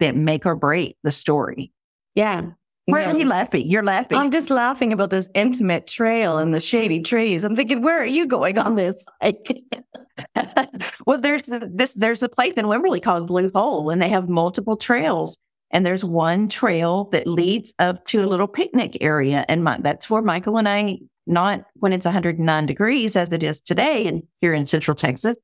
that 0.00 0.14
make 0.14 0.44
or 0.46 0.56
break 0.56 0.96
the 1.02 1.10
story. 1.10 1.72
Yeah. 2.14 2.50
Where 2.86 3.08
are 3.08 3.16
you 3.16 3.24
laughing? 3.24 3.66
You're 3.66 3.82
laughing. 3.82 4.18
I'm 4.18 4.30
just 4.30 4.50
laughing 4.50 4.92
about 4.92 5.08
this 5.08 5.30
intimate 5.34 5.86
trail 5.86 6.36
and 6.36 6.54
the 6.54 6.60
shady 6.60 7.00
trees. 7.00 7.44
I'm 7.44 7.56
thinking, 7.56 7.80
where 7.80 7.98
are 7.98 8.06
you 8.06 8.26
going 8.26 8.58
on 8.58 8.74
this? 8.76 9.06
well, 11.06 11.18
there's 11.18 11.50
a, 11.50 11.60
this 11.72 11.94
there's 11.94 12.22
a 12.22 12.28
place 12.28 12.52
in 12.54 12.66
Wimberley 12.66 13.02
called 13.02 13.26
Blue 13.26 13.50
Hole, 13.54 13.88
and 13.88 14.02
they 14.02 14.10
have 14.10 14.28
multiple 14.28 14.76
trails. 14.76 15.38
And 15.74 15.84
there's 15.84 16.04
one 16.04 16.48
trail 16.48 17.04
that 17.10 17.26
leads 17.26 17.74
up 17.80 18.04
to 18.06 18.24
a 18.24 18.30
little 18.30 18.46
picnic 18.46 18.96
area, 19.00 19.44
and 19.48 19.64
my, 19.64 19.76
that's 19.80 20.08
where 20.08 20.22
Michael 20.22 20.56
and 20.56 20.68
I, 20.68 21.00
not 21.26 21.64
when 21.74 21.92
it's 21.92 22.06
109 22.06 22.66
degrees 22.66 23.16
as 23.16 23.30
it 23.32 23.42
is 23.42 23.60
today, 23.60 24.06
and 24.06 24.22
here 24.40 24.54
in 24.54 24.68
Central 24.68 24.94
Texas, 24.94 25.36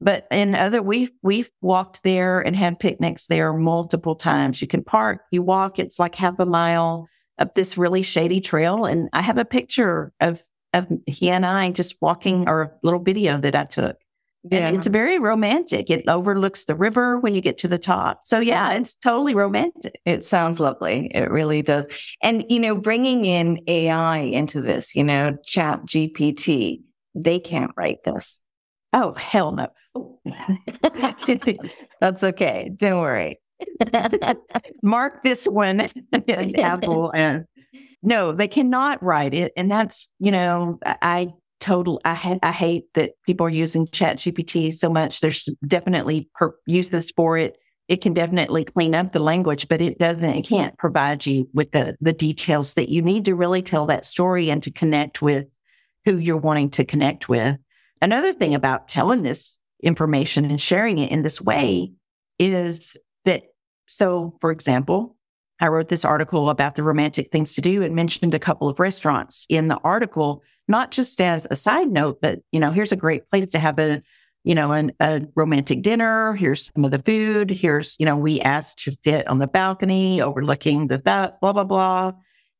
but 0.00 0.28
in 0.30 0.54
other 0.54 0.80
we've 0.82 1.10
we've 1.22 1.50
walked 1.60 2.04
there 2.04 2.40
and 2.40 2.54
had 2.54 2.78
picnics 2.78 3.26
there 3.26 3.52
multiple 3.52 4.14
times. 4.14 4.62
You 4.62 4.68
can 4.68 4.84
park, 4.84 5.22
you 5.32 5.42
walk. 5.42 5.80
It's 5.80 5.98
like 5.98 6.14
half 6.14 6.38
a 6.38 6.46
mile 6.46 7.08
up 7.38 7.54
this 7.54 7.76
really 7.76 8.02
shady 8.02 8.40
trail, 8.40 8.84
and 8.84 9.08
I 9.12 9.20
have 9.20 9.38
a 9.38 9.44
picture 9.44 10.12
of 10.20 10.42
of 10.72 10.86
he 11.06 11.28
and 11.28 11.44
I 11.44 11.72
just 11.72 11.96
walking 12.00 12.48
or 12.48 12.62
a 12.62 12.70
little 12.84 13.00
video 13.00 13.36
that 13.38 13.56
I 13.56 13.64
took. 13.64 13.96
Yeah. 14.50 14.66
And 14.66 14.76
it's 14.76 14.88
very 14.88 15.18
romantic. 15.18 15.88
It 15.88 16.08
overlooks 16.08 16.64
the 16.64 16.74
river 16.74 17.18
when 17.18 17.34
you 17.34 17.40
get 17.40 17.58
to 17.58 17.68
the 17.68 17.78
top. 17.78 18.22
So 18.24 18.40
yeah, 18.40 18.72
it's 18.72 18.94
totally 18.96 19.34
romantic. 19.34 20.00
It 20.04 20.24
sounds 20.24 20.58
lovely. 20.58 21.10
It 21.14 21.30
really 21.30 21.62
does. 21.62 21.86
And, 22.22 22.44
you 22.48 22.58
know, 22.58 22.74
bringing 22.74 23.24
in 23.24 23.60
AI 23.68 24.18
into 24.18 24.60
this, 24.60 24.96
you 24.96 25.04
know, 25.04 25.36
chat 25.44 25.82
GPT, 25.86 26.80
they 27.14 27.38
can't 27.38 27.70
write 27.76 28.02
this. 28.04 28.40
Oh, 28.92 29.14
hell 29.14 29.52
no. 29.52 29.68
Oh. 29.94 30.18
That's 32.00 32.24
okay. 32.24 32.70
Don't 32.74 33.00
worry. 33.00 33.38
Mark 34.82 35.22
this 35.22 35.46
one 35.46 35.88
example 36.12 37.12
and 37.14 37.46
no, 38.02 38.32
they 38.32 38.48
cannot 38.48 39.00
write 39.02 39.34
it. 39.34 39.52
And 39.56 39.70
that's, 39.70 40.08
you 40.18 40.32
know, 40.32 40.78
I 40.84 41.28
total 41.62 42.00
I, 42.04 42.14
ha- 42.14 42.38
I 42.42 42.52
hate 42.52 42.92
that 42.94 43.12
people 43.24 43.46
are 43.46 43.50
using 43.50 43.86
chat 43.88 44.18
gpt 44.18 44.74
so 44.74 44.90
much. 44.90 45.20
There's 45.20 45.48
definitely 45.66 46.28
per- 46.34 46.56
uses 46.66 47.12
for 47.16 47.38
it. 47.38 47.56
It 47.88 48.00
can 48.00 48.12
definitely 48.12 48.64
clean 48.64 48.94
up 48.94 49.12
the 49.12 49.20
language 49.20 49.68
but 49.68 49.80
it 49.80 49.98
doesn't 49.98 50.24
it 50.24 50.46
can't 50.46 50.76
provide 50.76 51.24
you 51.24 51.48
with 51.54 51.70
the 51.72 51.96
the 52.00 52.12
details 52.12 52.74
that 52.74 52.88
you 52.88 53.00
need 53.00 53.24
to 53.26 53.34
really 53.34 53.62
tell 53.62 53.86
that 53.86 54.04
story 54.04 54.50
and 54.50 54.62
to 54.64 54.70
connect 54.70 55.22
with 55.22 55.56
who 56.04 56.16
you're 56.16 56.36
wanting 56.36 56.70
to 56.70 56.84
connect 56.84 57.28
with. 57.28 57.56
Another 58.00 58.32
thing 58.32 58.54
about 58.54 58.88
telling 58.88 59.22
this 59.22 59.60
information 59.82 60.44
and 60.44 60.60
sharing 60.60 60.98
it 60.98 61.12
in 61.12 61.22
this 61.22 61.40
way 61.40 61.92
is 62.38 62.96
that 63.24 63.44
so 63.86 64.36
for 64.40 64.50
example 64.50 65.16
I 65.60 65.68
wrote 65.68 65.88
this 65.88 66.04
article 66.04 66.50
about 66.50 66.74
the 66.74 66.82
romantic 66.82 67.30
things 67.30 67.54
to 67.54 67.60
do 67.60 67.82
and 67.82 67.94
mentioned 67.94 68.34
a 68.34 68.38
couple 68.38 68.68
of 68.68 68.80
restaurants 68.80 69.46
in 69.48 69.68
the 69.68 69.78
article, 69.84 70.42
not 70.66 70.90
just 70.90 71.20
as 71.20 71.46
a 71.50 71.56
side 71.56 71.90
note, 71.90 72.20
but, 72.20 72.40
you 72.50 72.58
know, 72.58 72.72
here's 72.72 72.92
a 72.92 72.96
great 72.96 73.28
place 73.28 73.46
to 73.52 73.58
have 73.58 73.78
a, 73.78 74.02
you 74.44 74.54
know, 74.54 74.72
an, 74.72 74.92
a 74.98 75.22
romantic 75.36 75.82
dinner. 75.82 76.34
Here's 76.34 76.72
some 76.72 76.84
of 76.84 76.90
the 76.90 76.98
food. 76.98 77.50
Here's, 77.50 77.96
you 78.00 78.06
know, 78.06 78.16
we 78.16 78.40
asked 78.40 78.78
to 78.84 78.96
sit 79.04 79.26
on 79.28 79.38
the 79.38 79.46
balcony 79.46 80.20
overlooking 80.20 80.88
the 80.88 80.98
blah, 80.98 81.30
blah, 81.40 81.64
blah. 81.64 82.12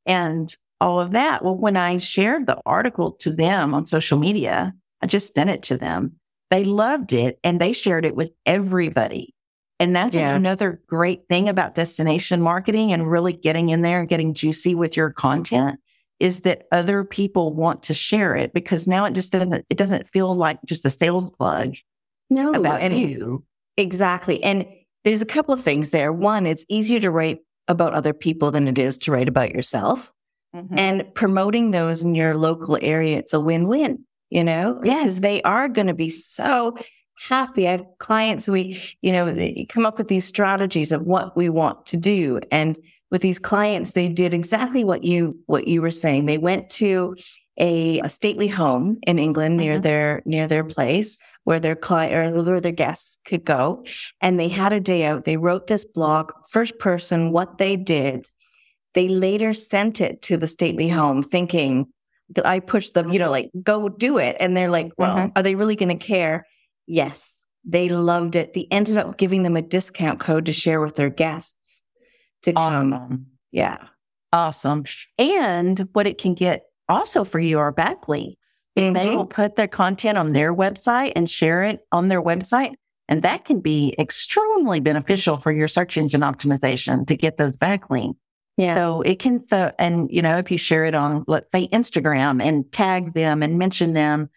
And 0.06 0.54
all 0.82 1.00
of 1.00 1.12
that. 1.12 1.44
Well, 1.44 1.56
when 1.56 1.76
I 1.76 1.98
shared 1.98 2.46
the 2.46 2.60
article 2.66 3.12
to 3.20 3.30
them 3.30 3.72
on 3.72 3.86
social 3.86 4.18
media, 4.18 4.74
I 5.00 5.06
just 5.06 5.32
sent 5.34 5.48
it 5.48 5.62
to 5.64 5.78
them. 5.78 6.16
They 6.50 6.64
loved 6.64 7.12
it 7.12 7.38
and 7.44 7.60
they 7.60 7.72
shared 7.72 8.04
it 8.04 8.16
with 8.16 8.30
everybody. 8.44 9.31
And 9.82 9.96
that's 9.96 10.16
yeah. 10.16 10.34
another 10.34 10.80
great 10.86 11.26
thing 11.28 11.48
about 11.48 11.74
destination 11.74 12.40
marketing 12.40 12.92
and 12.92 13.10
really 13.10 13.32
getting 13.32 13.70
in 13.70 13.82
there 13.82 14.00
and 14.00 14.08
getting 14.08 14.32
juicy 14.32 14.74
with 14.74 14.96
your 14.96 15.10
content 15.10 15.80
is 16.20 16.40
that 16.40 16.66
other 16.70 17.02
people 17.02 17.52
want 17.52 17.82
to 17.84 17.94
share 17.94 18.36
it 18.36 18.52
because 18.54 18.86
now 18.86 19.04
it 19.04 19.12
just 19.12 19.32
doesn't 19.32 19.66
it 19.68 19.76
doesn't 19.76 20.08
feel 20.10 20.34
like 20.34 20.58
just 20.64 20.86
a 20.86 20.90
sales 20.90 21.30
plug 21.36 21.74
no 22.30 22.52
about 22.52 22.80
and 22.80 22.94
you. 22.94 23.44
Exactly. 23.76 24.42
And 24.44 24.66
there's 25.04 25.22
a 25.22 25.26
couple 25.26 25.52
of 25.52 25.62
things 25.62 25.90
there. 25.90 26.12
One, 26.12 26.46
it's 26.46 26.64
easier 26.68 27.00
to 27.00 27.10
write 27.10 27.40
about 27.66 27.92
other 27.92 28.12
people 28.12 28.50
than 28.50 28.68
it 28.68 28.78
is 28.78 28.98
to 28.98 29.12
write 29.12 29.28
about 29.28 29.50
yourself. 29.50 30.12
Mm-hmm. 30.54 30.78
And 30.78 31.14
promoting 31.14 31.70
those 31.70 32.04
in 32.04 32.14
your 32.14 32.36
local 32.36 32.78
area, 32.80 33.18
it's 33.18 33.32
a 33.32 33.40
win-win 33.40 34.04
you 34.32 34.42
know, 34.42 34.80
Yes. 34.82 35.02
because 35.02 35.20
they 35.20 35.42
are 35.42 35.68
going 35.68 35.88
to 35.88 35.94
be 35.94 36.08
so 36.08 36.74
happy. 37.28 37.66
I 37.68 37.72
have 37.72 37.86
clients, 37.98 38.48
we, 38.48 38.80
you 39.02 39.12
know, 39.12 39.32
they 39.32 39.66
come 39.68 39.86
up 39.86 39.98
with 39.98 40.08
these 40.08 40.24
strategies 40.24 40.92
of 40.92 41.02
what 41.02 41.36
we 41.36 41.48
want 41.48 41.86
to 41.86 41.96
do. 41.96 42.40
And 42.50 42.78
with 43.10 43.22
these 43.22 43.38
clients, 43.38 43.92
they 43.92 44.08
did 44.08 44.32
exactly 44.32 44.84
what 44.84 45.04
you, 45.04 45.38
what 45.46 45.68
you 45.68 45.82
were 45.82 45.90
saying. 45.90 46.26
They 46.26 46.38
went 46.38 46.70
to 46.70 47.14
a, 47.58 48.00
a 48.00 48.08
stately 48.08 48.48
home 48.48 48.98
in 49.06 49.18
England 49.18 49.58
near 49.58 49.78
Mhm. 49.78 49.82
their, 49.82 50.22
near 50.24 50.48
their 50.48 50.64
place 50.64 51.20
where 51.44 51.60
their 51.60 51.76
client 51.76 52.14
or 52.14 52.42
where 52.42 52.60
their 52.60 52.72
guests 52.72 53.18
could 53.26 53.44
go. 53.44 53.84
And 54.20 54.40
they 54.40 54.48
had 54.48 54.72
a 54.72 54.80
day 54.80 55.04
out. 55.04 55.24
They 55.24 55.36
wrote 55.36 55.66
this 55.66 55.84
blog, 55.84 56.32
first 56.50 56.78
person, 56.78 57.32
what 57.32 57.58
they 57.58 57.76
did. 57.76 58.30
They 58.94 59.08
later 59.08 59.52
sent 59.52 60.00
it 60.00 60.22
to 60.22 60.36
the 60.36 60.46
stately 60.48 60.88
home 60.88 61.22
thinking 61.22 61.88
that 62.30 62.46
I 62.46 62.60
pushed 62.60 62.94
them, 62.94 63.10
you 63.10 63.18
know, 63.18 63.30
like, 63.30 63.50
go 63.62 63.90
do 63.90 64.16
it. 64.18 64.36
And 64.40 64.56
they're 64.56 64.70
like, 64.70 64.92
well, 64.96 65.16
Mhm. 65.16 65.32
are 65.36 65.42
they 65.42 65.54
really 65.54 65.76
going 65.76 65.96
to 65.98 66.06
care? 66.06 66.46
Yes, 66.92 67.42
they 67.64 67.88
loved 67.88 68.36
it. 68.36 68.52
They 68.52 68.66
ended 68.70 68.98
up 68.98 69.16
giving 69.16 69.44
them 69.44 69.56
a 69.56 69.62
discount 69.62 70.20
code 70.20 70.44
to 70.44 70.52
share 70.52 70.78
with 70.78 70.94
their 70.96 71.08
guests 71.08 71.84
to 72.42 72.52
come. 72.52 72.92
Awesome. 72.92 73.26
Yeah. 73.50 73.86
Awesome. 74.30 74.84
And 75.18 75.88
what 75.94 76.06
it 76.06 76.18
can 76.18 76.34
get 76.34 76.64
also 76.90 77.24
for 77.24 77.40
you 77.40 77.58
are 77.58 77.72
backlinks. 77.72 78.36
They 78.76 78.90
Mhm. 78.90 79.16
will 79.16 79.26
put 79.26 79.56
their 79.56 79.68
content 79.68 80.18
on 80.18 80.34
their 80.34 80.54
website 80.54 81.12
and 81.16 81.30
share 81.30 81.62
it 81.62 81.80
on 81.92 82.08
their 82.08 82.22
website. 82.22 82.74
And 83.08 83.22
that 83.22 83.46
can 83.46 83.60
be 83.60 83.94
extremely 83.98 84.80
beneficial 84.80 85.38
for 85.38 85.50
your 85.50 85.68
search 85.68 85.96
engine 85.96 86.20
optimization 86.20 87.06
to 87.06 87.16
get 87.16 87.38
those 87.38 87.56
backlinks. 87.56 88.16
Yeah. 88.58 88.74
So 88.76 89.00
it 89.00 89.18
can, 89.18 89.46
th- 89.46 89.72
and 89.78 90.10
you 90.10 90.20
know, 90.20 90.36
if 90.36 90.50
you 90.50 90.58
share 90.58 90.84
it 90.84 90.94
on, 90.94 91.24
let's 91.26 91.48
say, 91.54 91.68
Instagram 91.68 92.42
and 92.42 92.70
tag 92.70 93.14
them 93.14 93.42
and 93.42 93.58
mention 93.58 93.94
them, 93.94 94.28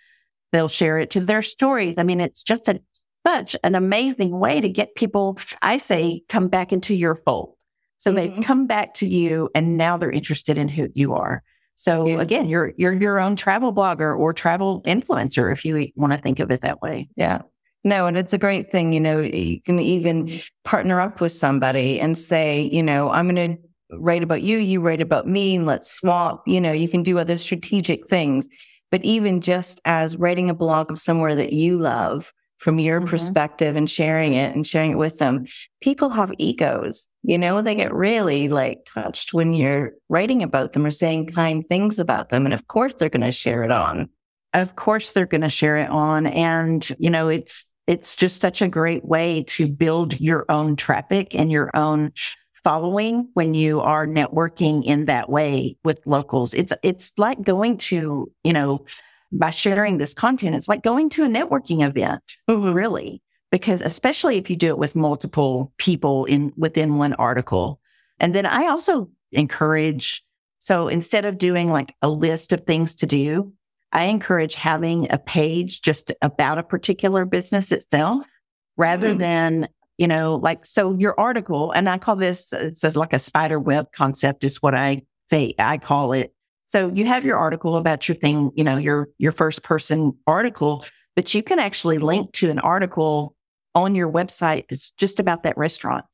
they'll 0.55 0.69
share 0.69 0.97
it 0.97 1.09
to 1.11 1.19
their 1.19 1.41
stories. 1.41 1.95
I 1.97 2.03
mean, 2.03 2.21
it's 2.21 2.41
just 2.41 2.69
a, 2.69 2.79
such 3.27 3.57
an 3.63 3.75
amazing 3.75 4.39
way 4.39 4.61
to 4.61 4.69
get 4.69 4.95
people, 4.95 5.37
I 5.61 5.79
say, 5.79 6.23
come 6.29 6.47
back 6.47 6.71
into 6.71 6.93
your 6.95 7.15
fold. 7.25 7.55
So 7.97 8.11
they've 8.11 8.31
Mhm. 8.31 8.43
come 8.45 8.65
back 8.67 8.93
to 8.95 9.07
you 9.07 9.49
and 9.53 9.77
now 9.77 9.97
they're 9.97 10.11
interested 10.11 10.57
in 10.57 10.69
who 10.69 10.87
you 10.93 11.13
are. 11.13 11.43
So 11.75 12.07
Yeah. 12.07 12.21
again, 12.21 12.47
you're, 12.47 12.71
you're 12.77 12.93
your 12.93 13.19
own 13.19 13.35
travel 13.35 13.73
blogger 13.73 14.17
or 14.17 14.31
travel 14.31 14.81
influencer, 14.85 15.51
if 15.51 15.65
you 15.65 15.89
want 15.97 16.13
to 16.13 16.19
think 16.19 16.39
of 16.39 16.51
it 16.51 16.61
that 16.61 16.81
way. 16.81 17.09
Yeah. 17.17 17.41
No, 17.83 18.07
and 18.07 18.15
it's 18.17 18.31
a 18.33 18.37
great 18.37 18.71
thing. 18.71 18.93
You 18.93 19.01
know, 19.01 19.19
you 19.19 19.61
can 19.61 19.79
even 19.79 20.29
partner 20.63 21.01
up 21.01 21.19
with 21.19 21.33
somebody 21.33 21.99
and 21.99 22.17
say, 22.17 22.61
you 22.71 22.81
know, 22.81 23.09
I'm 23.09 23.27
going 23.29 23.57
to 23.57 23.97
write 23.97 24.23
about 24.23 24.41
you, 24.41 24.57
you 24.57 24.79
write 24.81 25.01
about 25.01 25.27
me, 25.27 25.55
and 25.57 25.65
let's 25.65 25.91
swap. 25.91 26.43
You 26.47 26.61
know, 26.61 26.71
you 26.71 26.87
can 26.87 27.03
do 27.03 27.19
other 27.19 27.37
strategic 27.37 28.07
things. 28.07 28.47
But 28.91 29.03
even 29.03 29.41
just 29.41 29.81
as 29.85 30.17
writing 30.17 30.49
a 30.49 30.53
blog 30.55 30.91
of 30.91 30.99
somewhere 30.99 31.35
that 31.35 31.53
you 31.53 31.79
love 31.79 32.31
from 32.57 32.79
your 32.79 33.01
Mhm. 33.01 33.07
perspective 33.07 33.75
and 33.75 33.89
sharing 33.89 34.33
it 34.33 34.55
and 34.55 34.65
sharing 34.65 34.91
it 34.91 34.97
with 34.97 35.17
them, 35.17 35.45
people 35.81 36.09
have 36.11 36.31
egos. 36.37 37.07
You 37.23 37.37
know, 37.37 37.61
they 37.61 37.75
get 37.75 37.93
really 37.93 38.47
like 38.47 38.85
touched 38.85 39.33
when 39.33 39.53
you're 39.53 39.91
writing 40.09 40.41
about 40.41 40.73
them 40.73 40.85
or 40.85 40.91
saying 40.91 41.27
kind 41.27 41.67
things 41.67 41.99
about 41.99 42.29
them. 42.29 42.45
And 42.45 42.53
of 42.53 42.67
course, 42.67 42.93
they're 42.93 43.09
going 43.09 43.21
to 43.21 43.31
share 43.31 43.63
it 43.63 43.71
on. 43.71 44.09
of 44.53 44.77
course 44.77 45.11
they're 45.11 45.25
going 45.25 45.41
to 45.41 45.49
share 45.49 45.75
it 45.75 45.89
on 45.89 46.25
and 46.27 46.89
you 46.97 47.09
know 47.09 47.27
it's 47.27 47.65
it's 47.87 48.15
just 48.15 48.39
such 48.39 48.61
a 48.61 48.69
great 48.69 49.03
way 49.03 49.43
to 49.43 49.67
build 49.67 50.17
your 50.21 50.45
own 50.47 50.77
traffic 50.77 51.35
and 51.35 51.51
your 51.51 51.69
own 51.75 52.13
following 52.65 53.29
when 53.35 53.53
you 53.53 53.79
are 53.79 54.05
networking 54.07 54.83
in 54.83 55.05
that 55.05 55.29
way 55.29 55.77
with 55.85 55.99
locals. 56.05 56.53
It's 56.53 56.73
it's 56.83 57.13
like 57.17 57.41
going 57.41 57.77
to 57.89 58.29
you 58.43 58.53
know 58.53 58.85
by 59.31 59.51
sharing 59.51 59.97
this 59.97 60.13
content 60.13 60.55
it's 60.55 60.67
like 60.67 60.83
going 60.83 61.09
to 61.11 61.23
a 61.23 61.27
networking 61.27 61.87
event 61.87 62.37
really. 62.49 63.21
Because 63.51 63.81
especially 63.81 64.37
if 64.37 64.49
you 64.49 64.57
do 64.57 64.67
it 64.67 64.79
with 64.79 64.95
multiple 64.95 65.71
people 65.77 66.25
in 66.25 66.51
within 66.57 66.97
one 66.97 67.13
article. 67.13 67.79
And 68.19 68.35
then 68.35 68.45
i 68.45 68.65
also 68.67 69.09
encourage 69.31 70.23
so 70.59 70.87
instead 70.87 71.25
of 71.25 71.37
doing 71.37 71.71
like 71.71 71.93
a 72.01 72.09
list 72.09 72.51
of 72.51 72.65
things 72.65 72.95
to 72.95 73.05
do 73.05 73.53
I 73.91 74.05
encourage 74.05 74.55
having 74.55 75.09
a 75.09 75.17
page 75.17 75.81
just 75.81 76.11
about 76.21 76.57
a 76.57 76.63
particular 76.63 77.23
business 77.23 77.71
itself 77.71 78.25
rather 78.75 79.13
Mm. 79.13 79.19
than, 79.19 79.67
you 79.97 80.07
know, 80.07 80.35
like, 80.35 80.65
so 80.65 80.93
your 80.97 81.19
article, 81.19 81.71
and 81.71 81.89
I 81.89 81.97
call 81.97 82.15
this, 82.15 82.51
uh, 82.53 82.57
it 82.57 82.77
says 82.77 82.95
like 82.95 83.13
a 83.13 83.19
spider 83.19 83.59
web 83.59 83.91
concept 83.91 84.43
is 84.43 84.61
what 84.61 84.75
I 84.75 85.03
say, 85.29 85.53
I 85.57 85.77
call 85.77 86.13
it. 86.13 86.33
So 86.67 86.91
you 86.93 87.05
have 87.05 87.23
your 87.23 87.37
article 87.37 87.77
about 87.77 88.07
your 88.07 88.15
thing, 88.15 88.51
you 88.55 88.63
know, 88.63 88.77
your, 88.77 89.09
your 89.17 89.31
first 89.31 89.63
person 89.63 90.17
article, 90.27 90.85
but 91.15 91.33
you 91.33 91.41
can 91.43 91.59
actually 91.59 91.97
link 91.99 92.33
to 92.33 92.49
an 92.49 92.59
article 92.59 93.35
on 93.73 93.95
your 93.95 94.11
website. 94.11 94.65
It's 94.69 94.91
just 94.91 95.19
about 95.19 95.43
that 95.43 95.57
restaurant. 95.57 96.05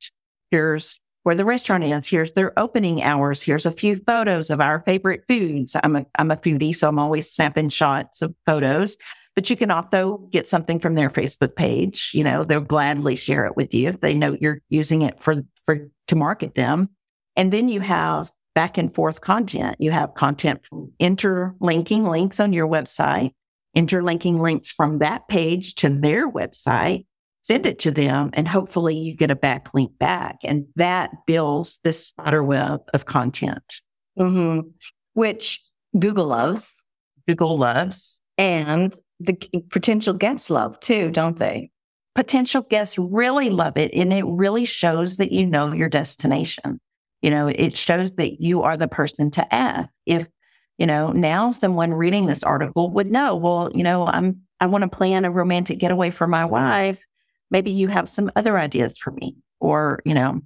Here's 0.52 1.00
where 1.24 1.36
the 1.36 1.46
restaurant 1.46 1.84
is. 1.84 2.08
Here's 2.08 2.34
their 2.34 2.58
opening 2.60 3.04
hours. 3.04 3.44
Here's 3.44 3.66
a 3.66 3.72
few 3.72 4.02
photos 4.08 4.50
of 4.50 4.60
our 4.60 4.82
favorite 4.86 5.24
foods. 5.28 5.76
I'm 5.84 5.96
a, 5.96 6.06
I'm 6.18 6.32
a 6.32 6.38
foodie, 6.38 6.76
so 6.76 6.90
I'm 6.90 7.00
always 7.00 7.32
snapping 7.32 7.70
shots 7.70 8.22
of 8.22 8.36
photos, 8.46 8.98
but 9.36 9.50
you 9.50 9.56
can 9.56 9.72
also 9.72 10.18
get 10.32 10.48
something 10.48 10.80
from 10.80 10.96
their 10.96 11.10
Facebook 11.10 11.56
page. 11.56 12.12
You 12.14 12.24
know, 12.24 12.44
they'll 12.44 12.62
gladly 12.62 13.16
share 13.16 13.46
it 13.46 13.56
with 13.56 13.74
you 13.74 13.90
if 13.90 14.00
they 14.02 14.14
know 14.14 14.38
you're 14.40 14.62
using 14.70 15.02
it 15.02 15.22
for, 15.22 15.44
for, 15.66 15.90
to 16.08 16.16
market 16.16 16.56
them. 16.56 16.90
And 17.36 17.52
then 17.52 17.70
you 17.70 17.80
have 17.80 18.32
back 18.56 18.78
and 18.78 18.94
forth 18.94 19.22
content. 19.22 19.78
You 19.80 19.92
have 19.92 20.14
content 20.16 20.66
from 20.66 20.92
interlinking 21.00 22.06
links 22.06 22.40
on 22.40 22.52
your 22.52 22.68
website, 22.68 23.32
interlinking 23.74 24.42
links 24.42 24.72
from 24.72 25.00
that 25.00 25.28
page 25.28 25.76
to 25.76 25.90
their 25.90 26.30
website 26.30 27.06
send 27.44 27.66
it 27.66 27.80
to 27.80 27.92
them 27.92 28.30
and 28.34 28.48
hopefully 28.48 28.96
you 28.96 29.16
get 29.16 29.32
a 29.32 29.36
backlink 29.36 29.98
back 29.98 30.38
and 30.44 30.66
that 30.76 31.12
builds 31.26 31.80
this 31.84 32.08
spider 32.08 32.44
web 32.44 32.82
of 32.94 33.06
content 33.06 33.82
hmm 34.18 34.60
Which 35.14 35.60
Google 35.98 36.28
loves 36.28 36.78
google 37.28 37.58
loves 37.58 38.22
and 38.38 38.94
the 39.26 39.64
potential 39.70 40.14
guests 40.14 40.50
love 40.50 40.80
too, 40.80 41.12
don't 41.12 41.38
they? 41.38 41.72
potential 42.16 42.62
guests 42.64 42.98
really 42.98 43.50
love 43.50 43.78
it 43.78 43.94
and 43.94 44.12
it 44.12 44.26
really 44.26 44.66
shows 44.66 45.18
that 45.18 45.32
you 45.32 45.46
know 45.46 45.72
your 45.74 45.90
destination. 45.90 46.80
You 47.22 47.30
know 47.30 47.48
it 47.48 47.78
shows 47.78 48.14
that 48.14 48.42
you 48.42 48.64
are 48.64 48.78
the 48.78 48.88
person 48.88 49.32
to 49.32 49.54
ask. 49.54 49.90
If 50.06 50.28
you 50.78 50.88
know 50.88 51.12
now 51.12 51.52
someone 51.52 51.94
reading 51.94 52.26
this 52.26 52.44
article 52.44 52.92
would 52.92 53.12
know 53.12 53.36
well 53.36 53.70
you 53.76 53.84
know 53.84 54.08
i'm 54.08 54.42
i 54.60 54.66
want 54.66 54.82
to 54.82 54.90
plan 54.90 55.26
a 55.26 55.32
romantic 55.32 55.80
getaway 55.80 56.10
for 56.10 56.28
my 56.28 56.46
wife. 56.46 57.04
Maybe 57.50 57.72
you 57.72 57.88
have 57.90 58.10
some 58.10 58.32
other 58.36 58.58
ideas 58.58 58.98
for 58.98 59.12
me 59.12 59.36
or 59.60 60.02
you 60.06 60.14
know 60.14 60.42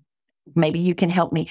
maybe 0.56 0.80
you 0.80 0.94
can 0.94 1.10
help 1.10 1.32
me 1.34 1.50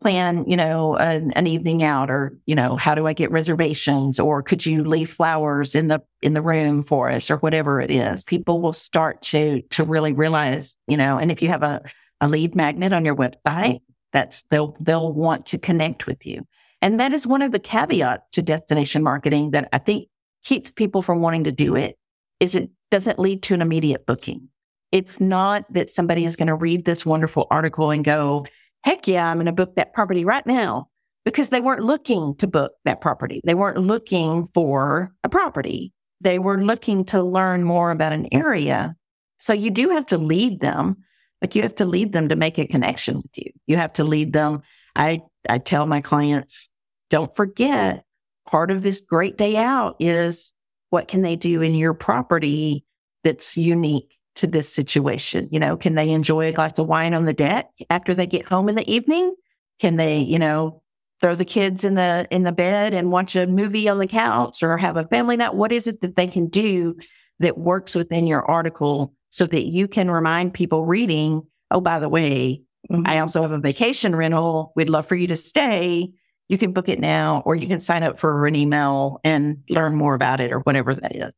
plan 0.00 0.44
you 0.46 0.56
know 0.56 0.96
an, 0.96 1.32
an 1.32 1.46
evening 1.46 1.82
out 1.82 2.10
or 2.10 2.36
you 2.46 2.54
know 2.54 2.76
how 2.76 2.94
do 2.94 3.06
i 3.06 3.12
get 3.12 3.30
reservations? 3.30 4.18
Or 4.18 4.42
could 4.42 4.64
you 4.64 4.84
leave 4.84 5.10
flowers 5.10 5.74
in 5.74 5.88
the 5.88 6.00
in 6.22 6.34
the 6.34 6.42
room 6.42 6.82
for 6.82 7.10
us 7.10 7.30
or 7.30 7.36
whatever 7.38 7.80
it 7.80 7.90
is? 7.90 8.24
People 8.24 8.60
will 8.60 8.72
start 8.72 9.22
to 9.22 9.62
to 9.70 9.84
really 9.84 10.12
realize 10.12 10.74
you 10.86 10.96
know 10.96 11.18
and 11.18 11.30
if 11.30 11.42
you 11.42 11.48
have 11.48 11.62
a, 11.62 11.82
a 12.20 12.28
lead 12.28 12.54
magnet 12.54 12.92
on 12.92 13.04
your 13.04 13.16
website 13.16 13.80
that's 14.12 14.42
they'll 14.50 14.76
they'll 14.80 15.12
want 15.12 15.46
to 15.46 15.58
connect 15.58 16.06
with 16.06 16.26
you. 16.26 16.46
And 16.80 17.00
that 17.00 17.12
is 17.12 17.26
one 17.26 17.42
of 17.42 17.50
the 17.50 17.58
caveats 17.58 18.24
to 18.32 18.42
destination 18.42 19.02
marketing 19.02 19.50
that 19.50 19.68
i 19.72 19.78
think 19.78 20.08
keeps 20.44 20.70
people 20.70 21.02
from 21.02 21.20
wanting 21.20 21.44
to 21.44 21.52
do 21.52 21.76
it 21.76 21.98
is 22.40 22.54
it 22.54 22.70
doesn't 22.90 23.18
lead 23.18 23.42
to 23.44 23.54
an 23.54 23.62
immediate 23.62 24.06
booking. 24.06 24.48
It's 24.92 25.20
not 25.20 25.70
that 25.72 25.92
somebody 25.92 26.24
is 26.24 26.36
going 26.36 26.46
to 26.46 26.54
read 26.54 26.84
this 26.84 27.04
wonderful 27.04 27.46
article 27.50 27.90
and 27.90 28.04
go 28.04 28.46
heck 28.88 29.06
yeah, 29.06 29.30
I'm 29.30 29.36
going 29.36 29.46
to 29.46 29.52
book 29.52 29.76
that 29.76 29.92
property 29.92 30.24
right 30.24 30.46
now 30.46 30.88
because 31.24 31.50
they 31.50 31.60
weren't 31.60 31.84
looking 31.84 32.34
to 32.36 32.46
book 32.46 32.72
that 32.86 33.02
property. 33.02 33.42
They 33.44 33.54
weren't 33.54 33.76
looking 33.76 34.46
for 34.54 35.12
a 35.22 35.28
property. 35.28 35.92
They 36.22 36.38
were 36.38 36.62
looking 36.62 37.04
to 37.06 37.22
learn 37.22 37.64
more 37.64 37.90
about 37.90 38.14
an 38.14 38.28
area. 38.32 38.96
So 39.40 39.52
you 39.52 39.70
do 39.70 39.90
have 39.90 40.06
to 40.06 40.16
lead 40.16 40.60
them, 40.60 40.96
but 41.40 41.54
you 41.54 41.60
have 41.62 41.74
to 41.76 41.84
lead 41.84 42.14
them 42.14 42.30
to 42.30 42.36
make 42.36 42.58
a 42.58 42.66
connection 42.66 43.16
with 43.16 43.36
you. 43.36 43.52
You 43.66 43.76
have 43.76 43.92
to 43.94 44.04
lead 44.04 44.32
them. 44.32 44.62
I, 44.96 45.20
I 45.48 45.58
tell 45.58 45.86
my 45.86 46.00
clients, 46.00 46.70
don't 47.10 47.36
forget 47.36 48.04
part 48.48 48.70
of 48.70 48.82
this 48.82 49.00
great 49.00 49.36
day 49.36 49.56
out 49.56 49.96
is 50.00 50.54
what 50.88 51.08
can 51.08 51.20
they 51.20 51.36
do 51.36 51.60
in 51.60 51.74
your 51.74 51.92
property 51.92 52.86
that's 53.22 53.56
unique 53.58 54.17
to 54.38 54.46
this 54.46 54.68
situation? 54.72 55.48
You 55.52 55.60
know, 55.60 55.76
can 55.76 55.94
they 55.94 56.10
enjoy 56.10 56.48
a 56.48 56.52
glass 56.52 56.78
of 56.78 56.88
wine 56.88 57.14
on 57.14 57.24
the 57.24 57.32
deck 57.32 57.68
after 57.90 58.14
they 58.14 58.26
get 58.26 58.46
home 58.46 58.68
in 58.68 58.74
the 58.74 58.90
evening? 58.90 59.34
Can 59.80 59.96
they, 59.96 60.18
you 60.18 60.38
know, 60.38 60.82
throw 61.20 61.34
the 61.34 61.44
kids 61.44 61.84
in 61.84 61.94
the 61.94 62.26
in 62.30 62.42
the 62.44 62.52
bed 62.52 62.94
and 62.94 63.10
watch 63.12 63.36
a 63.36 63.46
movie 63.46 63.88
on 63.88 63.98
the 63.98 64.06
couch 64.06 64.62
or 64.62 64.76
have 64.76 64.96
a 64.96 65.06
family 65.08 65.36
night? 65.36 65.54
What 65.54 65.72
is 65.72 65.86
it 65.86 66.00
that 66.00 66.16
they 66.16 66.26
can 66.26 66.46
do 66.48 66.96
that 67.40 67.58
works 67.58 67.94
within 67.94 68.26
your 68.26 68.44
article 68.50 69.14
so 69.30 69.46
that 69.46 69.66
you 69.66 69.86
can 69.86 70.10
remind 70.10 70.54
people 70.54 70.86
reading, 70.86 71.42
oh, 71.70 71.80
by 71.80 71.98
the 71.98 72.08
way, 72.08 72.62
Mhm. 72.90 73.06
I 73.06 73.18
also 73.18 73.42
have 73.42 73.50
a 73.50 73.58
vacation 73.58 74.16
rental. 74.16 74.72
We'd 74.76 74.88
love 74.88 75.06
for 75.06 75.16
you 75.16 75.26
to 75.28 75.36
stay. 75.36 76.10
you 76.50 76.56
can 76.56 76.72
book 76.72 76.88
it 76.88 76.98
now 76.98 77.42
or 77.44 77.54
you 77.54 77.66
can 77.66 77.78
sign 77.78 78.02
up 78.02 78.18
for 78.18 78.46
an 78.46 78.56
email 78.56 79.20
and 79.22 79.58
learn 79.68 79.94
more 79.94 80.14
about 80.14 80.40
it 80.40 80.50
or 80.50 80.60
whatever 80.60 80.94
that 80.94 81.14
is. 81.14 81.34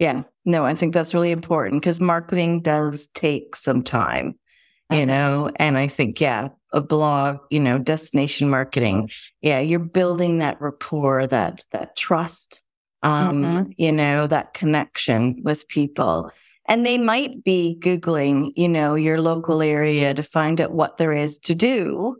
Yeah. 0.00 0.22
No, 0.46 0.64
I 0.64 0.74
think 0.74 0.94
that's 0.94 1.14
really 1.14 1.30
important 1.30 1.82
because 1.82 2.00
marketing 2.00 2.62
does 2.62 3.06
take 3.08 3.54
some 3.54 3.84
time, 3.84 4.34
you 4.90 5.04
know, 5.04 5.50
and 5.56 5.76
I 5.76 5.86
think, 5.88 6.20
yeah, 6.20 6.48
a 6.72 6.80
blog, 6.80 7.36
you 7.50 7.60
know, 7.60 7.78
destination 7.78 8.48
marketing. 8.48 9.10
Yeah. 9.42 9.60
You're 9.60 9.78
building 9.78 10.38
that 10.38 10.60
rapport, 10.60 11.26
that, 11.26 11.64
that 11.72 11.96
trust, 11.96 12.62
um, 13.02 13.44
Mhm. 13.44 13.74
you 13.76 13.92
know, 13.92 14.26
that 14.26 14.54
connection 14.54 15.42
with 15.44 15.68
people. 15.68 16.32
And 16.66 16.86
they 16.86 16.96
might 16.98 17.44
be 17.44 17.76
Googling, 17.80 18.52
you 18.56 18.68
know, 18.68 18.94
your 18.94 19.20
local 19.20 19.60
area 19.60 20.14
to 20.14 20.22
find 20.22 20.60
out 20.60 20.72
what 20.72 20.96
there 20.96 21.12
is 21.12 21.38
to 21.40 21.54
do. 21.54 22.16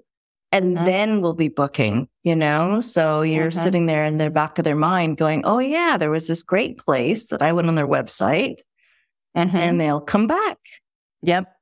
And 0.53 0.77
Mhm. 0.77 0.85
then 0.85 1.21
we'll 1.21 1.35
be 1.35 1.49
booking, 1.49 2.09
you 2.25 2.35
know? 2.35 2.81
So 2.81 3.23
you're 3.23 3.51
Mhm. 3.51 3.63
sitting 3.63 3.87
there 3.87 4.05
in 4.05 4.17
the 4.17 4.31
back 4.31 4.59
of 4.59 4.65
their 4.65 4.75
mind 4.77 5.17
going, 5.17 5.43
oh, 5.45 5.59
yeah, 5.61 5.97
there 5.97 6.11
was 6.11 6.27
this 6.27 6.43
great 6.43 6.79
place 6.79 7.29
that 7.29 7.41
I 7.43 7.53
went 7.53 7.69
on 7.69 7.77
their 7.77 7.87
website 7.87 8.57
Mm-hmm. 9.37 9.57
and 9.57 9.81
they'll 9.81 10.01
come 10.01 10.27
back. 10.27 10.59
Yep. 11.23 11.53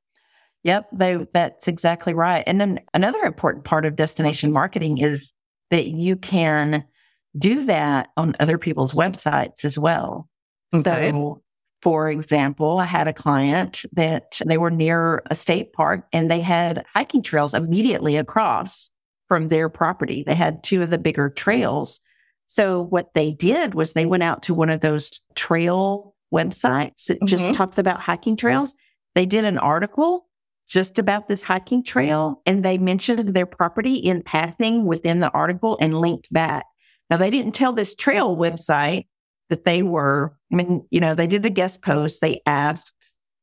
Yep. 0.65 0.89
They, 0.93 1.27
that's 1.33 1.69
exactly 1.69 2.15
right. 2.15 2.43
And 2.47 2.61
then 2.61 2.81
another 2.95 3.21
important 3.25 3.65
part 3.65 3.85
of 3.85 3.95
destination 3.95 4.53
marketing 4.53 4.99
is 4.99 5.31
that 5.71 5.89
you 5.89 6.17
can 6.17 6.85
do 7.39 7.65
that 7.67 8.09
on 8.17 8.35
other 8.41 8.57
people's 8.57 8.93
websites 8.93 9.65
as 9.67 9.79
well. 9.79 10.29
So, 10.73 11.43
for 11.83 12.11
example, 12.11 12.79
I 12.79 12.85
had 12.87 13.09
a 13.09 13.13
client 13.13 13.85
that 13.93 14.41
they 14.45 14.59
were 14.59 14.71
near 14.71 15.23
a 15.31 15.35
state 15.35 15.73
park 15.73 16.07
and 16.13 16.31
they 16.31 16.41
had 16.41 16.85
hiking 16.95 17.23
trails 17.23 17.55
immediately 17.55 18.17
across 18.17 18.91
from 19.29 19.49
their 19.49 19.69
property. 19.69 20.25
They 20.27 20.35
had 20.35 20.63
two 20.65 20.83
of 20.83 20.91
the 20.91 20.99
bigger 20.99 21.29
trails. 21.31 22.01
So, 22.47 22.83
what 22.83 23.13
they 23.15 23.31
did 23.33 23.75
was 23.75 23.93
they 23.93 24.07
went 24.07 24.23
out 24.23 24.43
to 24.45 24.55
one 24.55 24.71
of 24.71 24.81
those 24.81 25.21
trail 25.35 26.15
websites 26.35 27.07
that 27.07 27.23
just 27.25 27.51
Mhm. 27.51 27.57
talked 27.57 27.79
about 27.79 28.01
hiking 28.01 28.37
trails. 28.37 28.77
They 29.15 29.27
did 29.27 29.45
an 29.45 29.59
article 29.59 30.27
just 30.67 30.99
about 30.99 31.29
this 31.29 31.43
hiking 31.43 31.83
trail 31.83 32.43
and 32.45 32.63
they 32.65 32.77
mentioned 32.79 33.35
their 33.35 33.47
property 33.47 33.95
in 33.95 34.23
passing 34.23 34.85
within 34.85 35.21
the 35.21 35.31
article 35.31 35.79
and 35.81 36.01
linked 36.01 36.31
back. 36.33 36.67
Now, 37.11 37.17
they 37.19 37.31
didn't 37.31 37.55
tell 37.55 37.73
this 37.73 37.95
trail 37.95 38.37
website 38.37 39.07
that 39.49 39.65
they 39.65 39.83
were, 39.83 40.37
I 40.53 40.57
mean, 40.57 40.87
you 40.91 41.01
know, 41.01 41.15
they 41.15 41.27
did 41.27 41.43
the 41.43 41.51
guest 41.51 41.83
post. 41.83 42.21
They 42.21 42.43
asked 42.47 42.95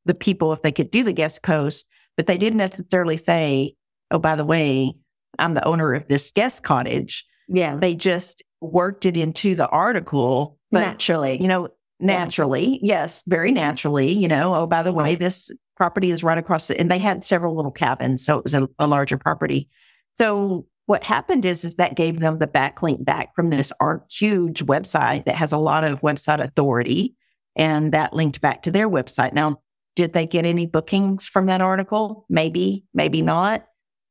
the 0.06 0.14
people 0.16 0.54
if 0.54 0.62
they 0.62 0.72
could 0.72 0.92
do 0.92 1.04
the 1.04 1.14
guest 1.14 1.44
post, 1.44 1.88
but 2.16 2.28
they 2.28 2.38
didn't 2.38 2.58
necessarily 2.58 3.18
say, 3.18 3.76
oh, 4.12 4.20
by 4.20 4.36
the 4.36 4.46
way, 4.46 4.94
I'm 5.40 5.54
the 5.54 5.66
owner 5.66 5.94
of 5.94 6.08
this 6.08 6.32
guest 6.32 6.64
cottage. 6.64 7.26
Yeah. 7.48 7.76
They 7.76 7.96
just 7.96 8.44
worked 8.62 9.06
it 9.06 9.18
into 9.18 9.56
the 9.56 9.68
article, 9.68 10.58
but 10.72 10.82
Naturally. 10.82 11.42
you 11.42 11.48
know, 11.48 11.70
naturally, 12.00 12.80
yes, 12.82 13.24
very 13.28 13.52
naturally, 13.52 14.12
you 14.12 14.28
know, 14.28 14.56
oh, 14.56 14.68
by 14.68 14.84
the 14.84 14.94
way, 14.94 15.16
this 15.16 15.52
property 15.78 16.10
is 16.10 16.24
right 16.24 16.38
across 16.38 16.68
the, 16.68 16.80
and 16.80 16.90
they 16.90 16.98
had 16.98 17.26
several 17.26 17.56
little 17.56 17.72
cabins. 17.72 18.26
So 18.26 18.38
it 18.38 18.44
was 18.44 18.54
a, 18.54 18.68
a 18.80 18.88
larger 18.88 19.18
property. 19.18 19.70
So 20.14 20.66
what 20.86 21.04
happened 21.04 21.46
is, 21.46 21.64
is 21.64 21.76
that 21.76 21.96
gave 21.96 22.20
them 22.20 22.40
the 22.40 22.48
backlink 22.48 23.04
back 23.04 23.36
from 23.36 23.50
this 23.50 23.72
art 23.80 24.06
huge 24.12 24.66
website 24.66 25.26
that 25.26 25.36
has 25.36 25.52
a 25.52 25.58
lot 25.58 25.84
of 25.84 26.02
website 26.02 26.44
authority. 26.44 27.16
And 27.56 27.94
that 27.94 28.14
linked 28.14 28.42
back 28.42 28.64
to 28.64 28.72
their 28.72 28.90
website. 28.90 29.34
Now, 29.34 29.62
did 29.96 30.12
they 30.14 30.28
get 30.28 30.46
any 30.46 30.66
bookings 30.66 31.26
from 31.28 31.46
that 31.46 31.62
article? 31.62 32.26
Maybe, 32.30 32.84
maybe 32.94 33.22
not. 33.22 33.66